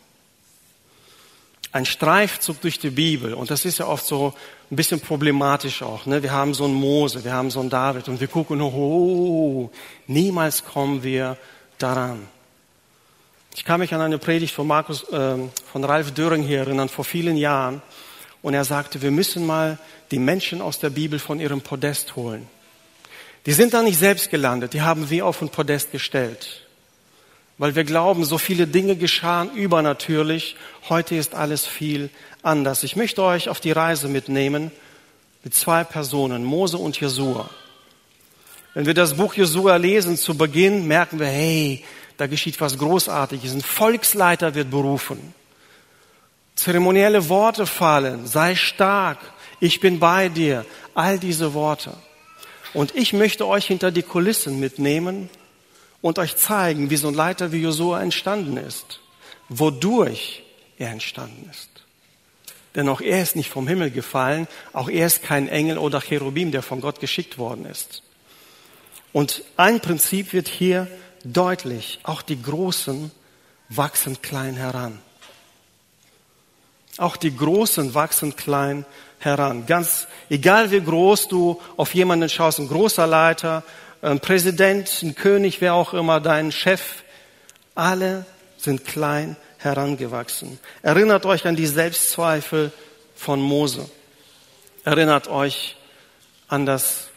ein 1.74 1.87
Streifzug 1.87 2.60
durch 2.60 2.78
die 2.78 2.90
Bibel. 2.90 3.34
Und 3.34 3.50
das 3.50 3.64
ist 3.64 3.78
ja 3.78 3.88
oft 3.88 4.06
so 4.06 4.32
ein 4.70 4.76
bisschen 4.76 5.00
problematisch 5.00 5.82
auch. 5.82 6.06
Ne? 6.06 6.22
Wir 6.22 6.30
haben 6.30 6.54
so 6.54 6.64
einen 6.66 6.74
Mose, 6.74 7.24
wir 7.24 7.32
haben 7.32 7.50
so 7.50 7.58
einen 7.58 7.68
David 7.68 8.08
und 8.08 8.20
wir 8.20 8.28
gucken, 8.28 8.60
oh, 8.60 9.72
niemals 10.06 10.64
kommen 10.64 11.02
wir 11.02 11.37
daran. 11.76 12.28
Ich 13.56 13.64
kann 13.64 13.80
mich 13.80 13.92
an 13.92 14.00
eine 14.00 14.18
Predigt 14.18 14.54
von 14.54 14.68
Markus, 14.68 15.02
äh, 15.10 15.37
von 15.72 15.82
Ralf 15.82 16.12
Döring 16.12 16.44
hier 16.44 16.60
erinnern, 16.60 16.88
vor 16.88 17.04
vielen 17.04 17.37
Jahren. 17.37 17.82
Und 18.40 18.54
er 18.54 18.64
sagte, 18.64 19.02
wir 19.02 19.10
müssen 19.10 19.44
mal 19.44 19.76
die 20.12 20.20
Menschen 20.20 20.62
aus 20.62 20.78
der 20.78 20.90
Bibel 20.90 21.18
von 21.18 21.40
ihrem 21.40 21.60
Podest 21.60 22.14
holen. 22.14 22.46
Die 23.46 23.52
sind 23.52 23.74
da 23.74 23.82
nicht 23.82 23.98
selbst 23.98 24.30
gelandet, 24.30 24.74
die 24.74 24.82
haben 24.82 25.10
wir 25.10 25.26
auf 25.26 25.42
ein 25.42 25.48
Podest 25.48 25.90
gestellt 25.90 26.63
weil 27.64 27.77
wir 27.77 27.85
glauben, 27.85 28.27
so 28.27 28.37
viele 28.37 28.66
Dinge 28.66 28.94
geschahen 28.94 29.50
übernatürlich. 29.55 30.55
Heute 30.90 31.14
ist 31.14 31.35
alles 31.35 31.64
viel 31.64 32.11
anders. 32.42 32.83
Ich 32.83 32.94
möchte 32.94 33.22
euch 33.22 33.48
auf 33.48 33.59
die 33.59 33.72
Reise 33.72 34.09
mitnehmen 34.09 34.70
mit 35.44 35.55
zwei 35.55 35.83
Personen, 35.83 36.44
Mose 36.44 36.77
und 36.77 37.00
Jesua. 37.00 37.48
Wenn 38.74 38.85
wir 38.85 38.92
das 38.92 39.14
Buch 39.14 39.33
Jesua 39.33 39.77
lesen 39.77 40.18
zu 40.18 40.37
Beginn, 40.37 40.87
merken 40.87 41.18
wir, 41.18 41.27
hey, 41.27 41.83
da 42.18 42.27
geschieht 42.27 42.61
was 42.61 42.77
Großartiges. 42.77 43.55
Ein 43.55 43.62
Volksleiter 43.62 44.55
wird 44.55 44.70
berufen. 44.70 45.33
Zeremonielle 46.57 47.31
Worte 47.31 47.64
fallen. 47.64 48.27
Sei 48.27 48.57
stark. 48.57 49.20
Ich 49.59 49.81
bin 49.81 49.98
bei 49.98 50.29
dir. 50.29 50.66
All 50.94 51.18
diese 51.18 51.55
Worte. 51.55 51.94
Und 52.74 52.94
ich 52.94 53.14
möchte 53.14 53.46
euch 53.46 53.64
hinter 53.64 53.90
die 53.90 54.03
Kulissen 54.03 54.61
mitnehmen 54.61 55.31
und 56.05 56.19
euch 56.19 56.37
zeigen, 56.37 56.90
wie 56.90 56.99
so 56.99 57.09
ein 57.09 57.14
Leiter 57.14 57.51
wie 57.51 57.62
Josua 57.62 58.03
entstanden 58.03 58.59
ist, 58.59 59.01
wodurch 59.49 60.43
er 60.77 60.90
entstanden 60.90 61.49
ist. 61.51 61.71
Denn 62.75 62.90
auch 62.90 63.01
er 63.01 63.23
ist 63.23 63.37
nicht 63.37 63.49
vom 63.49 63.67
Himmel 63.67 63.90
gefallen, 63.90 64.47
auch 64.75 64.90
er 64.90 65.07
ist 65.07 65.23
kein 65.23 65.49
Engel 65.49 65.79
oder 65.79 66.03
Cherubim, 66.03 66.53
der 66.53 66.61
von 66.62 66.83
Gott 66.83 67.01
geschickt 67.01 67.38
worden 67.38 67.64
ist. 67.64 68.03
Und 69.14 69.45
ein 69.57 69.81
Prinzip 69.81 70.35
wird 70.35 70.47
hier 70.47 70.88
deutlich, 71.25 72.01
auch 72.03 72.21
die 72.21 72.43
Großen 72.43 73.11
wachsen 73.71 74.21
klein 74.21 74.57
heran. 74.57 75.01
Auch 76.99 77.17
die 77.17 77.35
Großen 77.35 77.95
wachsen 77.95 78.37
klein 78.37 78.85
heran. 79.21 79.64
Ganz 79.64 80.07
egal 80.29 80.71
wie 80.71 80.83
groß 80.83 81.29
du 81.29 81.62
auf 81.79 81.95
jemanden 81.95 82.29
schaust, 82.29 82.59
ein 82.59 82.69
großer 82.69 83.07
Leiter, 83.07 83.62
ein 84.05 84.21
Präsident, 84.21 85.03
ein 85.03 85.14
König, 85.14 85.61
wer 85.61 85.75
auch 85.75 85.95
immer, 85.95 86.21
dein 86.21 86.53
Chef, 86.53 87.03
alle 87.75 88.27
sind 88.59 88.85
klein 88.85 89.37
herangewachsen. 89.59 90.59
Erinnert 90.83 91.25
euch 91.25 91.47
an 91.47 91.57
die 91.57 91.67
Selbstzweifel 91.67 92.71
von 93.17 93.40
Mose. 93.40 93.88
Erinnert 94.85 95.29
euch 95.29 95.77
an 96.49 96.67
das 96.67 97.09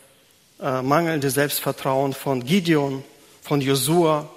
äh, 0.62 0.82
mangelnde 0.82 1.30
Selbstvertrauen 1.30 2.13
von 2.13 2.45
Gideon, 2.45 3.04
von 3.41 3.60
Josua, 3.60 4.30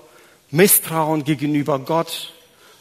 Misstrauen 0.51 1.23
gegenüber 1.23 1.79
Gott. 1.79 2.33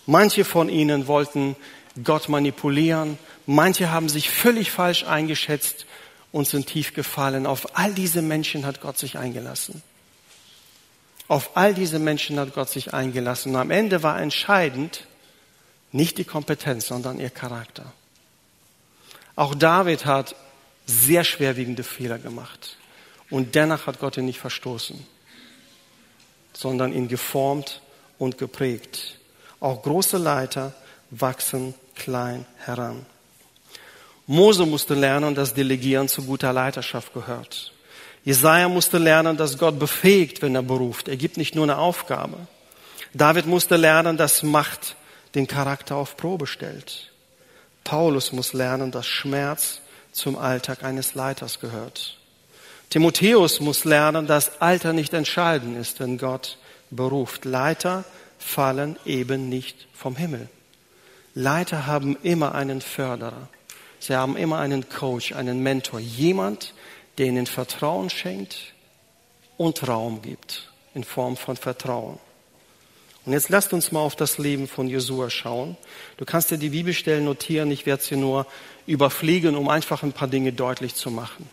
Manche 0.08 0.46
von 0.46 0.70
ihnen 0.70 1.06
wollten 1.06 1.56
Gott 2.04 2.28
manipulieren. 2.28 3.20
Manche 3.46 3.92
haben 3.92 4.10
sich 4.10 4.32
völlig 4.32 4.72
falsch 4.72 5.04
eingeschätzt 5.04 5.86
und 6.32 6.48
sind 6.48 6.68
tief 6.68 6.94
gefallen. 6.94 7.46
Auf 7.46 7.78
all 7.78 7.94
diese 7.94 8.22
Menschen 8.22 8.66
hat 8.66 8.82
Gott 8.82 8.98
sich 8.98 9.18
eingelassen. 9.18 9.82
Auf 11.28 11.56
all 11.56 11.74
diese 11.74 12.00
Menschen 12.00 12.40
hat 12.40 12.54
Gott 12.54 12.70
sich 12.70 12.94
eingelassen. 12.94 13.54
Und 13.54 13.62
am 13.62 13.72
Ende 13.72 14.04
war 14.04 14.20
entscheidend 14.20 15.06
nicht 15.92 16.18
die 16.18 16.24
Kompetenz, 16.24 16.88
sondern 16.88 17.20
ihr 17.20 17.30
Charakter. 17.30 17.94
Auch 19.36 19.56
David 19.56 20.06
hat 20.06 20.36
sehr 20.86 21.24
schwerwiegende 21.24 21.84
Fehler 21.84 22.18
gemacht. 22.18 22.78
Und 23.30 23.56
dennoch 23.56 23.88
hat 23.88 24.00
Gott 24.00 24.18
ihn 24.18 24.26
nicht 24.26 24.40
verstoßen, 24.40 25.06
sondern 26.54 26.94
ihn 26.94 27.08
geformt 27.08 27.82
und 28.18 28.38
geprägt. 28.38 29.20
Auch 29.60 29.84
große 29.84 30.18
Leiter 30.18 30.74
wachsen 31.12 31.76
klein 31.96 32.46
heran. 32.58 33.06
Mose 34.32 34.68
musste 34.68 34.94
lernen, 34.94 35.34
dass 35.34 35.56
Delegieren 35.56 36.08
zu 36.08 36.22
guter 36.22 36.54
Leiterschaft 36.54 37.16
gehört. 37.16 37.74
Jesaja 38.24 38.70
musste 38.70 39.00
lernen, 39.00 39.38
dass 39.38 39.58
Gott 39.58 39.80
befähigt, 39.80 40.44
wenn 40.44 40.54
er 40.54 40.62
beruft. 40.62 41.08
Er 41.08 41.18
gibt 41.18 41.38
nicht 41.38 41.56
nur 41.56 41.64
eine 41.64 41.80
Aufgabe. 41.80 42.38
David 43.16 43.48
musste 43.48 43.76
lernen, 43.76 44.18
dass 44.18 44.44
Macht 44.44 44.96
den 45.34 45.48
Charakter 45.48 45.96
auf 45.96 46.16
Probe 46.16 46.46
stellt. 46.46 47.12
Paulus 47.84 48.32
muss 48.32 48.54
lernen, 48.54 48.92
dass 48.92 49.08
Schmerz 49.08 49.82
zum 50.12 50.38
Alltag 50.38 50.84
eines 50.84 51.16
Leiters 51.16 51.60
gehört. 51.60 52.20
Timotheus 52.92 53.60
muss 53.60 53.84
lernen, 53.84 54.28
dass 54.28 54.62
Alter 54.62 54.94
nicht 54.94 55.16
entscheidend 55.16 55.76
ist, 55.76 56.00
wenn 56.00 56.20
Gott 56.20 56.60
beruft. 56.92 57.46
Leiter 57.46 58.06
fallen 58.38 58.96
eben 59.06 59.50
nicht 59.50 59.88
vom 59.92 60.16
Himmel. 60.16 60.50
Leiter 61.34 61.88
haben 61.88 62.16
immer 62.22 62.54
einen 62.54 62.82
Förderer. 62.82 63.48
Sie 64.00 64.16
haben 64.16 64.38
immer 64.38 64.60
einen 64.60 64.90
Coach, 64.90 65.34
einen 65.34 65.62
Mentor, 65.62 66.00
jemand, 66.00 66.74
der 67.18 67.28
ihnen 67.28 67.46
Vertrauen 67.46 68.10
schenkt 68.10 68.74
und 69.58 69.88
Raum 69.88 70.22
gibt 70.22 70.72
in 70.94 71.04
Form 71.04 71.38
von 71.38 71.58
Vertrauen. 71.58 72.18
Und 73.26 73.34
jetzt 73.34 73.50
lasst 73.50 73.74
uns 73.74 73.92
mal 73.92 74.00
auf 74.00 74.16
das 74.16 74.38
Leben 74.38 74.68
von 74.68 74.88
Josua 74.88 75.30
schauen. 75.30 75.78
Du 76.18 76.26
kannst 76.26 76.50
dir 76.50 76.58
die 76.58 76.70
Bibelstellen 76.70 77.26
notieren, 77.26 77.70
ich 77.70 77.86
werde 77.86 78.02
sie 78.02 78.16
nur 78.16 78.48
überfliegen, 78.88 79.56
um 79.56 79.70
einfach 79.70 80.02
ein 80.02 80.14
paar 80.14 80.30
Dinge 80.30 80.54
deutlich 80.54 80.96
zu 80.96 81.12
machen. 81.12 81.48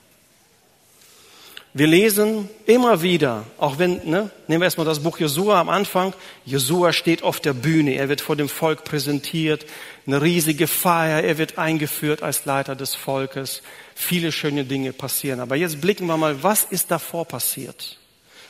Wir 1.76 1.86
lesen 1.86 2.48
immer 2.64 3.02
wieder, 3.02 3.44
auch 3.58 3.78
wenn, 3.78 4.08
ne, 4.08 4.30
nehmen 4.46 4.62
wir 4.62 4.64
erstmal 4.64 4.86
das 4.86 5.00
Buch 5.00 5.18
Josua 5.18 5.60
am 5.60 5.68
Anfang. 5.68 6.14
Josua 6.46 6.94
steht 6.94 7.22
auf 7.22 7.38
der 7.38 7.52
Bühne, 7.52 7.96
er 7.96 8.08
wird 8.08 8.22
vor 8.22 8.34
dem 8.34 8.48
Volk 8.48 8.82
präsentiert, 8.82 9.66
eine 10.06 10.22
riesige 10.22 10.68
Feier, 10.68 11.22
er 11.22 11.36
wird 11.36 11.58
eingeführt 11.58 12.22
als 12.22 12.46
Leiter 12.46 12.76
des 12.76 12.94
Volkes. 12.94 13.60
Viele 13.94 14.32
schöne 14.32 14.64
Dinge 14.64 14.94
passieren. 14.94 15.38
Aber 15.38 15.54
jetzt 15.54 15.82
blicken 15.82 16.06
wir 16.06 16.16
mal, 16.16 16.42
was 16.42 16.64
ist 16.64 16.90
davor 16.90 17.26
passiert? 17.26 17.98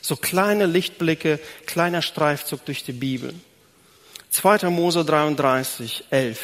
So 0.01 0.15
kleine 0.15 0.67
Lichtblicke, 0.67 1.41
kleiner 1.67 2.03
Streifzug 2.03 2.65
durch 2.65 2.85
die 2.85 2.93
Bibel. 2.93 3.35
2. 4.31 4.71
Mose 4.71 5.05
33, 5.05 6.05
11. 6.11 6.39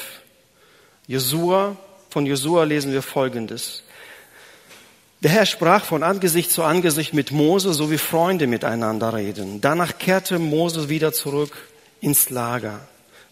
Josua, 1.07 1.77
von 2.11 2.27
Josua 2.27 2.65
lesen 2.65 2.93
wir 2.93 3.03
Folgendes. 3.03 3.85
Der 5.23 5.31
Herr 5.31 5.47
sprach 5.47 5.85
von 5.85 6.03
Angesicht 6.03 6.51
zu 6.51 6.65
Angesicht 6.65 7.15
mit 7.15 7.31
Mose, 7.31 7.73
so 7.75 7.93
wie 7.93 7.99
Freunde 7.99 8.49
miteinander 8.49 9.15
reden. 9.15 9.61
Danach 9.61 9.99
kehrte 9.99 10.41
Mose 10.41 10.89
wieder 10.89 11.13
zurück 11.13 11.57
ins 12.01 12.29
Lager. 12.31 12.81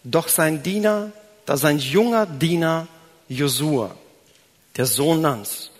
Doch 0.05 0.29
sein 0.29 0.63
Diener, 0.63 1.11
da 1.45 1.57
sein 1.57 1.79
junger 1.79 2.25
Diener 2.25 2.87
Josua, 3.27 3.93
der 4.77 4.85
Sohn 4.85 5.19
Nans, 5.19 5.71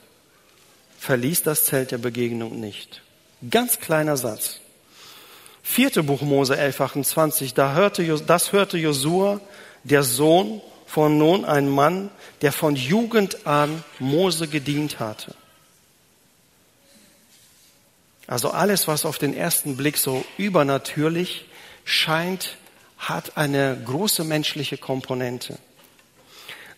verließ 0.99 1.43
das 1.43 1.63
Zelt 1.63 1.91
der 1.91 1.97
Begegnung 1.97 2.59
nicht. 2.59 3.01
Ganz 3.49 3.79
kleiner 3.79 4.17
Satz. 4.17 4.59
Vierte 5.63 6.03
Buch 6.03 6.23
Mose 6.23 6.57
11, 6.57 6.81
28, 6.81 7.53
da 7.53 7.73
hörte, 7.73 8.03
das 8.27 8.51
hörte 8.51 8.77
Josua, 8.77 9.39
der 9.85 10.03
Sohn 10.03 10.61
von 10.87 11.17
Nun, 11.17 11.45
ein 11.45 11.69
Mann, 11.69 12.09
der 12.41 12.51
von 12.51 12.75
Jugend 12.75 13.47
an 13.47 13.85
Mose 13.99 14.49
gedient 14.49 14.99
hatte. 14.99 15.35
Also 18.31 18.51
alles, 18.51 18.87
was 18.87 19.03
auf 19.03 19.17
den 19.17 19.35
ersten 19.35 19.75
Blick 19.75 19.97
so 19.97 20.23
übernatürlich 20.37 21.43
scheint, 21.83 22.55
hat 22.97 23.35
eine 23.35 23.77
große 23.85 24.23
menschliche 24.23 24.77
Komponente. 24.77 25.57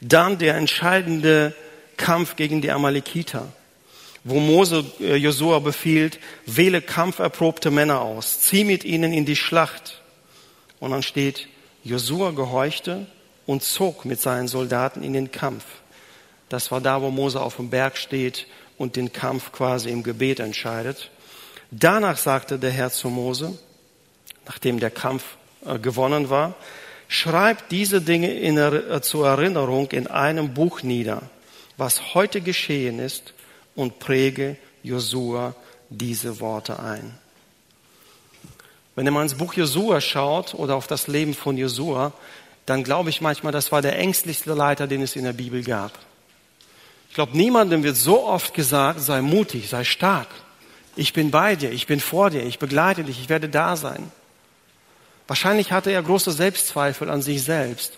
Dann 0.02 0.40
der 0.40 0.56
entscheidende 0.56 1.54
Kampf 1.96 2.38
gegen 2.38 2.62
die 2.62 2.72
Amalekiter, 2.72 3.54
wo 4.24 4.40
Mose 4.40 4.84
äh, 5.00 5.16
Josua 5.16 5.60
befiehlt, 5.60 6.18
wähle 6.48 6.82
kampferprobte 6.82 7.70
Männer 7.70 8.02
aus, 8.02 8.40
zieh 8.40 8.64
mit 8.64 8.84
ihnen 8.84 9.14
in 9.14 9.26
die 9.26 9.36
Schlacht. 9.36 10.02
Und 10.80 10.90
dann 10.90 11.04
steht, 11.04 11.50
Josua 11.84 12.32
gehorchte 12.32 13.06
und 13.46 13.62
zog 13.62 14.06
mit 14.06 14.20
seinen 14.20 14.48
Soldaten 14.48 15.04
in 15.04 15.14
den 15.14 15.32
Kampf. 15.32 15.66
Das 16.50 16.72
war 16.72 16.82
da, 16.82 17.04
wo 17.04 17.12
Mose 17.12 17.40
auf 17.40 17.58
dem 17.58 17.70
Berg 17.70 17.98
steht 17.98 18.48
und 18.80 18.96
den 18.96 19.14
Kampf 19.14 19.52
quasi 19.52 19.92
im 19.92 20.02
Gebet 20.02 20.40
entscheidet. 20.40 21.12
Danach 21.80 22.18
sagte 22.18 22.60
der 22.60 22.70
Herr 22.70 22.92
zu 22.92 23.10
Mose, 23.10 23.58
nachdem 24.46 24.80
der 24.80 24.92
Kampf 24.92 25.24
äh, 25.66 25.80
gewonnen 25.80 26.30
war, 26.30 26.54
schreib 27.08 27.68
diese 27.70 28.00
Dinge 28.00 28.32
in, 28.32 28.58
äh, 28.58 29.02
zur 29.02 29.28
Erinnerung 29.28 29.90
in 29.90 30.06
einem 30.06 30.54
Buch 30.54 30.84
nieder, 30.84 31.24
was 31.78 32.14
heute 32.14 32.42
geschehen 32.42 33.00
ist, 33.00 33.34
und 33.76 33.98
präge 33.98 34.56
Josua 34.84 35.56
diese 35.90 36.40
Worte 36.40 36.80
ein. 36.80 37.18
Wenn 38.96 39.08
ihr 39.08 39.12
mal 39.12 39.24
ins 39.24 39.34
Buch 39.34 39.56
Josua 39.56 40.00
schaut 40.00 40.54
oder 40.54 40.76
auf 40.76 40.86
das 40.86 41.08
Leben 41.08 41.34
von 41.34 41.58
Josua, 41.58 42.14
dann 42.68 42.84
glaube 42.84 43.10
ich 43.10 43.20
manchmal, 43.20 43.52
das 43.52 43.72
war 43.72 43.82
der 43.82 43.98
ängstlichste 43.98 44.54
Leiter, 44.54 44.86
den 44.86 45.02
es 45.02 45.16
in 45.16 45.24
der 45.24 45.34
Bibel 45.34 45.64
gab. 45.64 45.92
Ich 47.10 47.16
glaube, 47.16 47.36
niemandem 47.36 47.82
wird 47.82 47.96
so 47.96 48.24
oft 48.28 48.54
gesagt, 48.54 49.00
sei 49.00 49.24
mutig, 49.24 49.70
sei 49.70 49.84
stark. 49.84 50.28
Ich 50.96 51.14
bin 51.14 51.32
bei 51.32 51.56
dir, 51.56 51.72
ich 51.72 51.88
bin 51.88 52.00
vor 52.00 52.30
dir, 52.30 52.44
ich 52.44 52.60
begleite 52.60 53.04
dich, 53.04 53.20
ich 53.20 53.30
werde 53.30 53.50
da 53.50 53.76
sein. 53.76 54.12
Wahrscheinlich 55.28 55.72
hatte 55.72 55.92
er 55.92 56.04
große 56.04 56.32
Selbstzweifel 56.32 57.10
an 57.10 57.22
sich 57.22 57.44
selbst, 57.44 57.94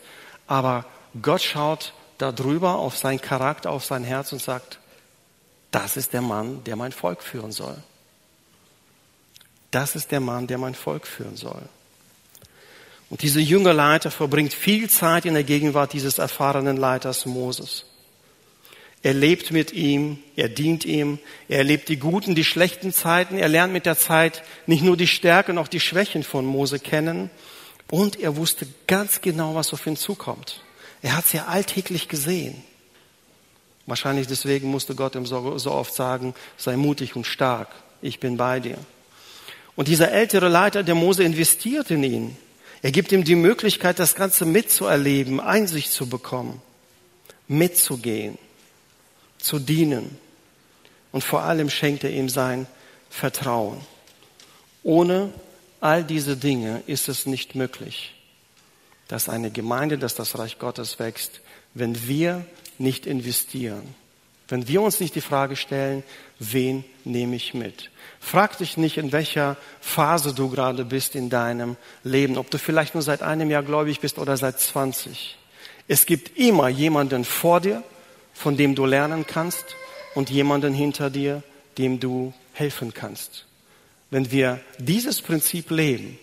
aber 0.48 0.86
Gott 1.22 1.42
schaut 1.42 1.94
darüber 2.18 2.76
auf 2.76 2.98
seinen 2.98 3.20
Charakter, 3.20 3.72
auf 3.72 3.84
sein 3.84 4.04
Herz 4.04 4.32
und 4.32 4.42
sagt, 4.42 4.80
das 5.72 5.98
ist 5.98 6.14
der 6.14 6.22
Mann, 6.22 6.64
der 6.64 6.76
mein 6.76 6.92
Volk 6.92 7.22
führen 7.22 7.52
soll. 7.52 7.76
Das 9.72 9.96
ist 9.96 10.12
der 10.12 10.22
Mann, 10.22 10.48
der 10.48 10.58
mein 10.58 10.76
Volk 10.76 11.06
führen 11.06 11.36
soll. 11.36 11.64
Und 13.10 13.22
dieser 13.22 13.42
junge 13.42 13.74
Leiter 13.74 14.10
verbringt 14.10 14.54
viel 14.54 14.90
Zeit 14.90 15.26
in 15.26 15.34
der 15.34 15.44
Gegenwart 15.44 15.94
dieses 15.94 16.18
erfahrenen 16.18 16.78
Leiters 16.78 17.26
Moses. 17.26 17.86
Er 19.06 19.14
lebt 19.14 19.52
mit 19.52 19.72
ihm, 19.72 20.18
er 20.36 20.50
dient 20.50 20.84
ihm, 20.84 21.20
er 21.48 21.60
erlebt 21.60 21.90
die 21.90 21.98
guten, 21.98 22.34
die 22.34 22.44
schlechten 22.44 22.92
Zeiten, 22.92 23.38
er 23.38 23.48
lernt 23.48 23.72
mit 23.72 23.86
der 23.86 24.00
Zeit 24.00 24.42
nicht 24.66 24.84
nur 24.84 24.98
die 24.98 25.06
Stärken, 25.06 25.60
auch 25.60 25.68
die 25.68 25.80
Schwächen 25.80 26.24
von 26.24 26.44
Mose 26.44 26.80
kennen 26.80 27.30
und 27.92 28.20
er 28.20 28.36
wusste 28.36 28.66
ganz 28.88 29.22
genau, 29.22 29.54
was 29.54 29.74
auf 29.74 29.86
ihn 29.86 29.96
zukommt. 29.96 30.64
Er 31.04 31.16
hat 31.16 31.26
es 31.26 31.34
ja 31.34 31.46
alltäglich 31.46 32.08
gesehen. 32.08 32.64
Wahrscheinlich 33.86 34.26
deswegen 34.26 34.72
musste 34.72 34.96
Gott 34.96 35.14
ihm 35.14 35.28
so, 35.28 35.60
so 35.60 35.70
oft 35.70 35.94
sagen, 35.94 36.34
sei 36.58 36.76
mutig 36.76 37.16
und 37.16 37.28
stark, 37.28 37.68
ich 38.02 38.20
bin 38.20 38.38
bei 38.38 38.60
dir. 38.60 38.80
Und 39.76 39.88
dieser 39.88 40.12
ältere 40.14 40.50
Leiter 40.50 40.82
der 40.82 40.96
Mose 40.96 41.24
investiert 41.24 41.92
in 41.92 42.04
ihn. 42.04 42.38
Er 42.82 42.90
gibt 42.90 43.12
ihm 43.12 43.24
die 43.24 43.36
Möglichkeit, 43.36 44.00
das 44.00 44.16
Ganze 44.16 44.48
mitzuerleben, 44.48 45.40
Einsicht 45.40 45.92
zu 45.92 46.10
bekommen, 46.10 46.60
mitzugehen, 47.48 48.40
zu 49.46 49.60
dienen. 49.60 50.18
Und 51.12 51.24
vor 51.24 51.44
allem 51.44 51.70
schenkt 51.70 52.04
er 52.04 52.10
ihm 52.10 52.30
sein 52.30 52.66
Vertrauen. 53.10 53.80
Ohne 54.84 55.32
all 55.80 56.04
diese 56.04 56.36
Dinge 56.36 56.82
ist 56.88 57.08
es 57.08 57.26
nicht 57.26 57.56
möglich, 57.56 58.14
dass 59.08 59.30
eine 59.30 59.52
Gemeinde, 59.52 59.98
dass 59.98 60.16
das 60.16 60.38
Reich 60.38 60.58
Gottes 60.58 61.00
wächst, 61.00 61.42
wenn 61.74 62.08
wir 62.08 62.46
nicht 62.80 63.06
investieren. 63.06 63.94
Wenn 64.48 64.68
wir 64.68 64.82
uns 64.82 65.00
nicht 65.00 65.16
die 65.16 65.22
Frage 65.22 65.56
stellen, 65.56 66.04
wen 66.40 66.84
nehme 67.04 67.36
ich 67.36 67.54
mit? 67.54 67.90
Frag 68.20 68.58
dich 68.58 68.78
nicht, 68.78 68.98
in 68.98 69.12
welcher 69.12 69.58
Phase 69.80 70.34
du 70.34 70.50
gerade 70.50 70.86
bist 70.86 71.16
in 71.16 71.30
deinem 71.30 71.78
Leben, 72.04 72.38
ob 72.38 72.52
du 72.52 72.58
vielleicht 72.58 72.94
nur 72.94 73.04
seit 73.04 73.22
einem 73.22 73.50
Jahr 73.50 73.64
gläubig 73.64 74.00
bist 74.02 74.18
oder 74.20 74.38
seit 74.38 74.60
20. 74.60 75.38
Es 75.88 76.06
gibt 76.06 76.38
immer 76.38 76.68
jemanden 76.68 77.26
vor 77.26 77.60
dir, 77.62 77.84
von 78.36 78.58
dem 78.58 78.76
du 78.76 78.86
lernen 78.86 79.26
kannst 79.26 79.66
und 80.14 80.30
jemanden 80.30 80.74
hinter 80.74 81.10
dir, 81.10 81.42
dem 81.80 82.00
du 82.00 82.34
helfen 82.54 82.94
kannst. 82.94 83.46
Wenn 84.12 84.32
wir 84.32 84.60
dieses 84.78 85.22
Prinzip 85.22 85.72
leben, 85.72 86.20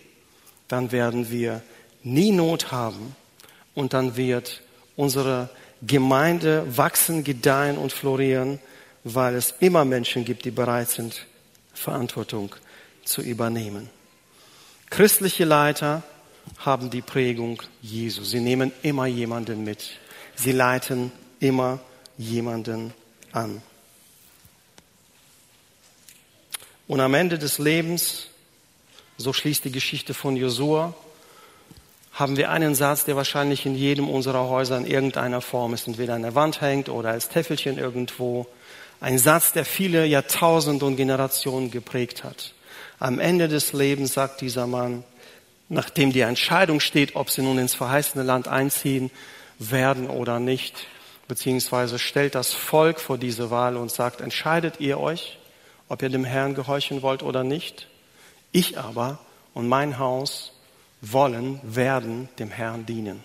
dann 0.69 0.91
werden 0.93 1.29
wir 1.29 1.61
nie 2.03 2.31
Not 2.31 2.71
haben 2.71 3.15
und 3.75 3.93
dann 3.93 4.15
wird 4.15 4.61
unsere 4.95 5.49
Gemeinde 5.81 6.65
wachsen, 6.77 7.23
gedeihen 7.23 7.77
und 7.77 7.91
florieren, 7.91 8.59
weil 9.03 9.35
es 9.35 9.53
immer 9.59 9.83
Menschen 9.83 10.23
gibt, 10.23 10.45
die 10.45 10.51
bereit 10.51 10.89
sind, 10.89 11.25
Verantwortung 11.73 12.55
zu 13.03 13.21
übernehmen. 13.21 13.89
Christliche 14.89 15.43
Leiter 15.43 16.03
haben 16.59 16.89
die 16.89 17.01
Prägung 17.01 17.61
Jesu. 17.81 18.23
Sie 18.23 18.39
nehmen 18.39 18.71
immer 18.81 19.07
jemanden 19.07 19.63
mit. 19.63 19.99
Sie 20.35 20.51
leiten 20.51 21.11
immer 21.39 21.79
jemanden 22.17 22.93
an. 23.31 23.61
Und 26.87 26.99
am 26.99 27.13
Ende 27.13 27.39
des 27.39 27.59
Lebens, 27.59 28.27
so 29.17 29.33
schließt 29.33 29.65
die 29.65 29.71
Geschichte 29.71 30.13
von 30.13 30.35
Josua, 30.35 30.93
haben 32.13 32.37
wir 32.37 32.51
einen 32.51 32.75
Satz, 32.75 33.05
der 33.05 33.15
wahrscheinlich 33.15 33.65
in 33.65 33.75
jedem 33.75 34.07
unserer 34.07 34.47
Häuser 34.47 34.77
in 34.77 34.85
irgendeiner 34.85 35.41
Form 35.41 35.73
ist, 35.73 35.87
entweder 35.87 36.13
an 36.13 36.21
der 36.21 36.35
Wand 36.35 36.61
hängt 36.61 36.89
oder 36.89 37.09
als 37.09 37.29
Täfelchen 37.29 37.79
irgendwo. 37.79 38.45
Ein 39.01 39.17
Satz, 39.17 39.51
der 39.51 39.65
viele 39.65 40.05
Jahrtausende 40.05 40.85
und 40.85 40.95
Generationen 40.95 41.71
geprägt 41.71 42.23
hat. 42.23 42.53
Am 42.99 43.19
Ende 43.19 43.47
des 43.47 43.73
Lebens 43.73 44.13
sagt 44.13 44.41
dieser 44.41 44.67
Mann, 44.67 45.03
nachdem 45.69 46.13
die 46.13 46.21
Entscheidung 46.21 46.79
steht, 46.79 47.15
ob 47.15 47.29
sie 47.29 47.41
nun 47.41 47.57
ins 47.57 47.73
verheißene 47.73 48.23
Land 48.23 48.47
einziehen 48.47 49.09
werden 49.57 50.09
oder 50.09 50.39
nicht, 50.39 50.85
beziehungsweise 51.33 51.97
stellt 51.97 52.35
das 52.35 52.53
Volk 52.53 52.99
vor 52.99 53.17
diese 53.17 53.49
Wahl 53.49 53.75
und 53.75 53.91
sagt, 53.91 54.21
entscheidet 54.21 54.79
ihr 54.79 54.99
euch, 54.99 55.39
ob 55.89 56.03
ihr 56.03 56.09
dem 56.09 56.25
Herrn 56.25 56.53
gehorchen 56.53 57.01
wollt 57.01 57.23
oder 57.23 57.43
nicht. 57.43 57.87
Ich 58.51 58.77
aber 58.77 59.17
und 59.55 59.67
mein 59.67 59.97
Haus 59.97 60.51
wollen, 61.01 61.59
werden 61.63 62.29
dem 62.37 62.51
Herrn 62.51 62.85
dienen. 62.85 63.23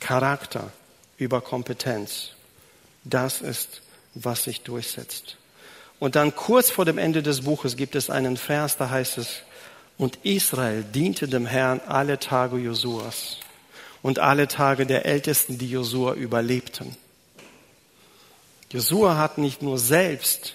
Charakter 0.00 0.72
über 1.18 1.40
Kompetenz, 1.40 2.30
das 3.04 3.42
ist, 3.42 3.82
was 4.14 4.42
sich 4.42 4.62
durchsetzt. 4.62 5.36
Und 6.00 6.16
dann 6.16 6.34
kurz 6.34 6.68
vor 6.68 6.84
dem 6.84 6.98
Ende 6.98 7.22
des 7.22 7.42
Buches 7.42 7.76
gibt 7.76 7.94
es 7.94 8.10
einen 8.10 8.36
Vers, 8.36 8.76
da 8.76 8.90
heißt 8.90 9.18
es, 9.18 9.42
und 9.98 10.18
Israel 10.24 10.82
diente 10.82 11.28
dem 11.28 11.46
Herrn 11.46 11.80
alle 11.86 12.18
Tage 12.18 12.56
Josuas 12.56 13.36
und 14.02 14.18
alle 14.18 14.48
Tage 14.48 14.86
der 14.86 15.06
Ältesten, 15.06 15.58
die 15.58 15.70
Josua 15.70 16.14
überlebten. 16.14 16.96
Josua 18.72 19.16
hat 19.16 19.38
nicht 19.38 19.62
nur 19.62 19.78
selbst 19.78 20.54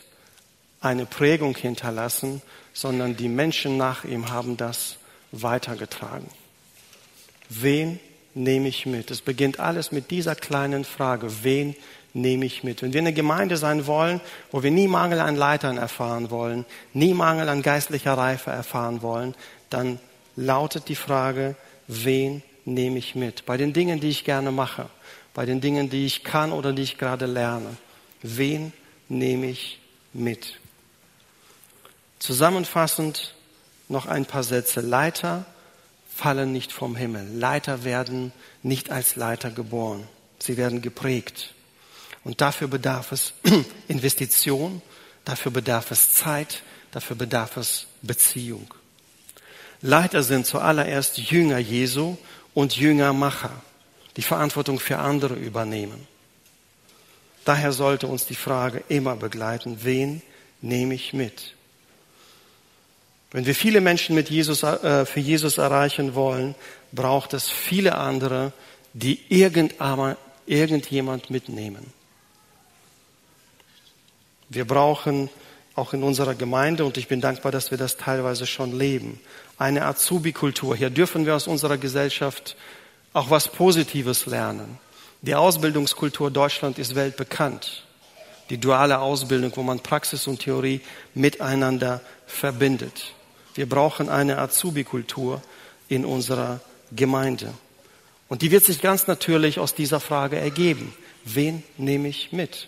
eine 0.80 1.06
Prägung 1.06 1.56
hinterlassen, 1.56 2.42
sondern 2.74 3.18
die 3.18 3.28
Menschen 3.28 3.78
nach 3.78 4.04
ihm 4.04 4.30
haben 4.30 4.58
das 4.58 4.98
weitergetragen. 5.32 6.30
Wen 7.50 8.00
nehme 8.34 8.70
ich 8.70 8.86
mit? 8.86 9.12
Es 9.12 9.22
beginnt 9.22 9.60
alles 9.60 9.92
mit 9.92 10.12
dieser 10.12 10.36
kleinen 10.36 10.86
Frage. 10.86 11.44
Wen 11.44 11.76
nehme 12.14 12.46
ich 12.46 12.64
mit? 12.64 12.82
Wenn 12.82 12.94
wir 12.94 13.02
eine 13.02 13.14
Gemeinde 13.14 13.58
sein 13.58 13.88
wollen, 13.88 14.22
wo 14.52 14.64
wir 14.64 14.72
nie 14.72 14.88
Mangel 14.88 15.20
an 15.20 15.36
Leitern 15.36 15.78
erfahren 15.78 16.32
wollen, 16.32 16.66
nie 16.94 17.14
Mangel 17.14 17.50
an 17.50 17.62
geistlicher 17.62 18.14
Reife 18.14 18.52
erfahren 18.52 19.02
wollen, 19.02 19.36
dann 19.70 20.00
lautet 20.36 20.90
die 20.90 20.96
Frage, 20.96 21.56
wen 21.88 22.42
nehme 22.66 22.98
ich 22.98 23.16
mit? 23.16 23.46
Bei 23.46 23.58
den 23.58 23.74
Dingen, 23.74 24.00
die 24.00 24.10
ich 24.10 24.24
gerne 24.24 24.52
mache, 24.52 24.90
bei 25.34 25.46
den 25.46 25.62
Dingen, 25.62 25.90
die 25.90 26.06
ich 26.06 26.24
kann 26.24 26.52
oder 26.52 26.74
die 26.74 26.82
ich 26.82 26.98
gerade 26.98 27.26
lerne. 27.26 27.78
Wen 28.22 28.74
nehme 29.08 29.48
ich 29.48 29.80
mit? 30.14 30.60
Zusammenfassend 32.20 33.36
noch 33.88 34.08
ein 34.08 34.26
paar 34.26 34.44
Sätze. 34.44 34.82
Leiter 34.82 35.46
fallen 36.14 36.52
nicht 36.52 36.72
vom 36.72 36.96
Himmel. 36.96 37.28
Leiter 37.38 37.84
werden 37.84 38.32
nicht 38.64 38.90
als 38.90 39.16
Leiter 39.16 39.52
geboren. 39.52 40.08
Sie 40.40 40.58
werden 40.58 40.82
geprägt. 40.82 41.54
Und 42.24 42.42
dafür 42.42 42.68
bedarf 42.68 43.12
es 43.12 43.34
Investition, 43.88 44.82
dafür 45.26 45.52
bedarf 45.52 45.92
es 45.92 46.14
Zeit, 46.14 46.64
dafür 46.92 47.16
bedarf 47.16 47.58
es 47.58 47.88
Beziehung. 48.02 48.74
Leiter 49.82 50.24
sind 50.24 50.48
zuallererst 50.48 51.18
Jünger 51.18 51.60
Jesu 51.60 52.18
und 52.56 52.76
Jüngermacher, 52.76 53.52
die 54.18 54.24
Verantwortung 54.24 54.80
für 54.80 54.98
andere 54.98 55.36
übernehmen. 55.36 56.08
Daher 57.44 57.72
sollte 57.72 58.08
uns 58.08 58.26
die 58.26 58.34
Frage 58.34 58.82
immer 58.88 59.16
begleiten, 59.16 59.82
wen 59.84 60.24
nehme 60.62 60.96
ich 60.96 61.14
mit? 61.14 61.54
Wenn 63.32 63.46
wir 63.46 63.54
viele 63.54 63.82
Menschen 63.82 64.16
mit 64.16 64.32
Jesus, 64.32 64.64
äh, 64.64 65.06
für 65.06 65.20
Jesus 65.20 65.60
erreichen 65.60 66.16
wollen, 66.16 66.56
braucht 66.92 67.34
es 67.34 67.50
viele 67.50 67.96
andere, 67.96 68.52
die 68.94 69.20
irgendjemand 69.30 71.30
mitnehmen. 71.30 71.94
Wir 74.50 74.66
brauchen 74.66 75.30
auch 75.76 75.94
in 75.94 76.04
unserer 76.04 76.36
Gemeinde, 76.36 76.86
und 76.86 76.98
ich 76.98 77.08
bin 77.08 77.22
dankbar, 77.22 77.52
dass 77.52 77.70
wir 77.70 77.78
das 77.78 77.98
teilweise 77.98 78.46
schon 78.46 78.78
leben, 78.78 79.20
eine 79.58 79.86
Azubi-Kultur. 79.86 80.76
Hier 80.76 80.90
dürfen 80.90 81.26
wir 81.26 81.36
aus 81.36 81.48
unserer 81.48 81.78
Gesellschaft 81.78 82.56
auch 83.14 83.30
was 83.30 83.50
Positives 83.50 84.26
lernen. 84.26 84.80
Die 85.22 85.36
Ausbildungskultur 85.36 86.32
Deutschland 86.32 86.78
ist 86.78 86.96
weltbekannt. 86.96 87.84
Die 88.50 88.58
duale 88.58 89.00
Ausbildung, 89.00 89.52
wo 89.56 89.64
man 89.64 89.80
Praxis 89.80 90.28
und 90.28 90.40
Theorie 90.40 90.82
miteinander 91.14 92.02
verbindet. 92.28 93.14
Wir 93.56 93.68
brauchen 93.68 94.10
eine 94.10 94.38
Azubi-Kultur 94.38 95.42
in 95.88 96.06
unserer 96.06 96.60
Gemeinde. 96.96 97.54
Und 98.28 98.42
die 98.42 98.52
wird 98.52 98.66
sich 98.66 98.82
ganz 98.82 99.08
natürlich 99.08 99.60
aus 99.60 99.76
dieser 99.76 100.00
Frage 100.00 100.38
ergeben. 100.38 100.94
Wen 101.24 101.64
nehme 101.78 102.08
ich 102.08 102.32
mit? 102.32 102.68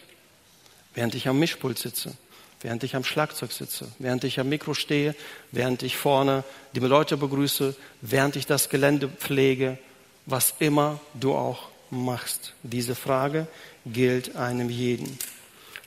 Während 0.93 1.13
ich 1.13 1.28
am 1.28 1.38
Mischpult 1.39 1.78
sitze, 1.78 2.13
während 2.62 2.84
ich 2.84 2.96
am 2.96 3.04
Schlagzeug 3.04 3.52
sitze, 3.52 3.88
während 4.00 4.24
ich 4.24 4.39
am 4.39 4.50
Mikro 4.50 4.74
stehe, 4.74 5.15
während 5.52 5.84
ich 5.84 5.98
vorne 5.98 6.43
die 6.74 6.80
Leute 6.80 7.17
begrüße, 7.17 7.76
während 8.02 8.36
ich 8.36 8.46
das 8.46 8.70
Gelände 8.70 9.08
pflege, 9.08 9.78
was 10.26 10.56
immer 10.60 11.00
du 11.13 11.36
auch 11.36 11.70
machst. 11.89 12.54
Diese 12.64 12.95
Frage 12.95 13.47
gilt 13.86 14.36
einem 14.36 14.70
jeden. 14.70 15.18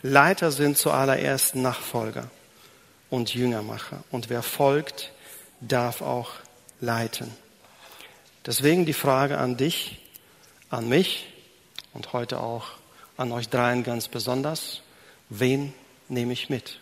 Leiter 0.02 0.50
sind 0.50 0.78
zuallererst 0.78 1.56
Nachfolger 1.56 2.30
und 3.10 3.34
Jüngermacher. 3.34 4.02
Und 4.10 4.30
wer 4.30 4.42
folgt, 4.42 5.12
darf 5.60 6.00
auch 6.00 6.32
leiten. 6.80 7.30
Deswegen 8.46 8.86
die 8.86 8.94
Frage 8.94 9.36
an 9.36 9.58
dich, 9.58 10.00
an 10.70 10.88
mich 10.88 11.26
und 11.92 12.14
heute 12.14 12.40
auch 12.40 12.68
an 13.18 13.32
euch 13.32 13.50
dreien 13.50 13.82
ganz 13.84 14.08
besonders, 14.08 14.80
wen 15.28 15.74
nehme 16.10 16.32
ich 16.32 16.50
mit? 16.50 16.80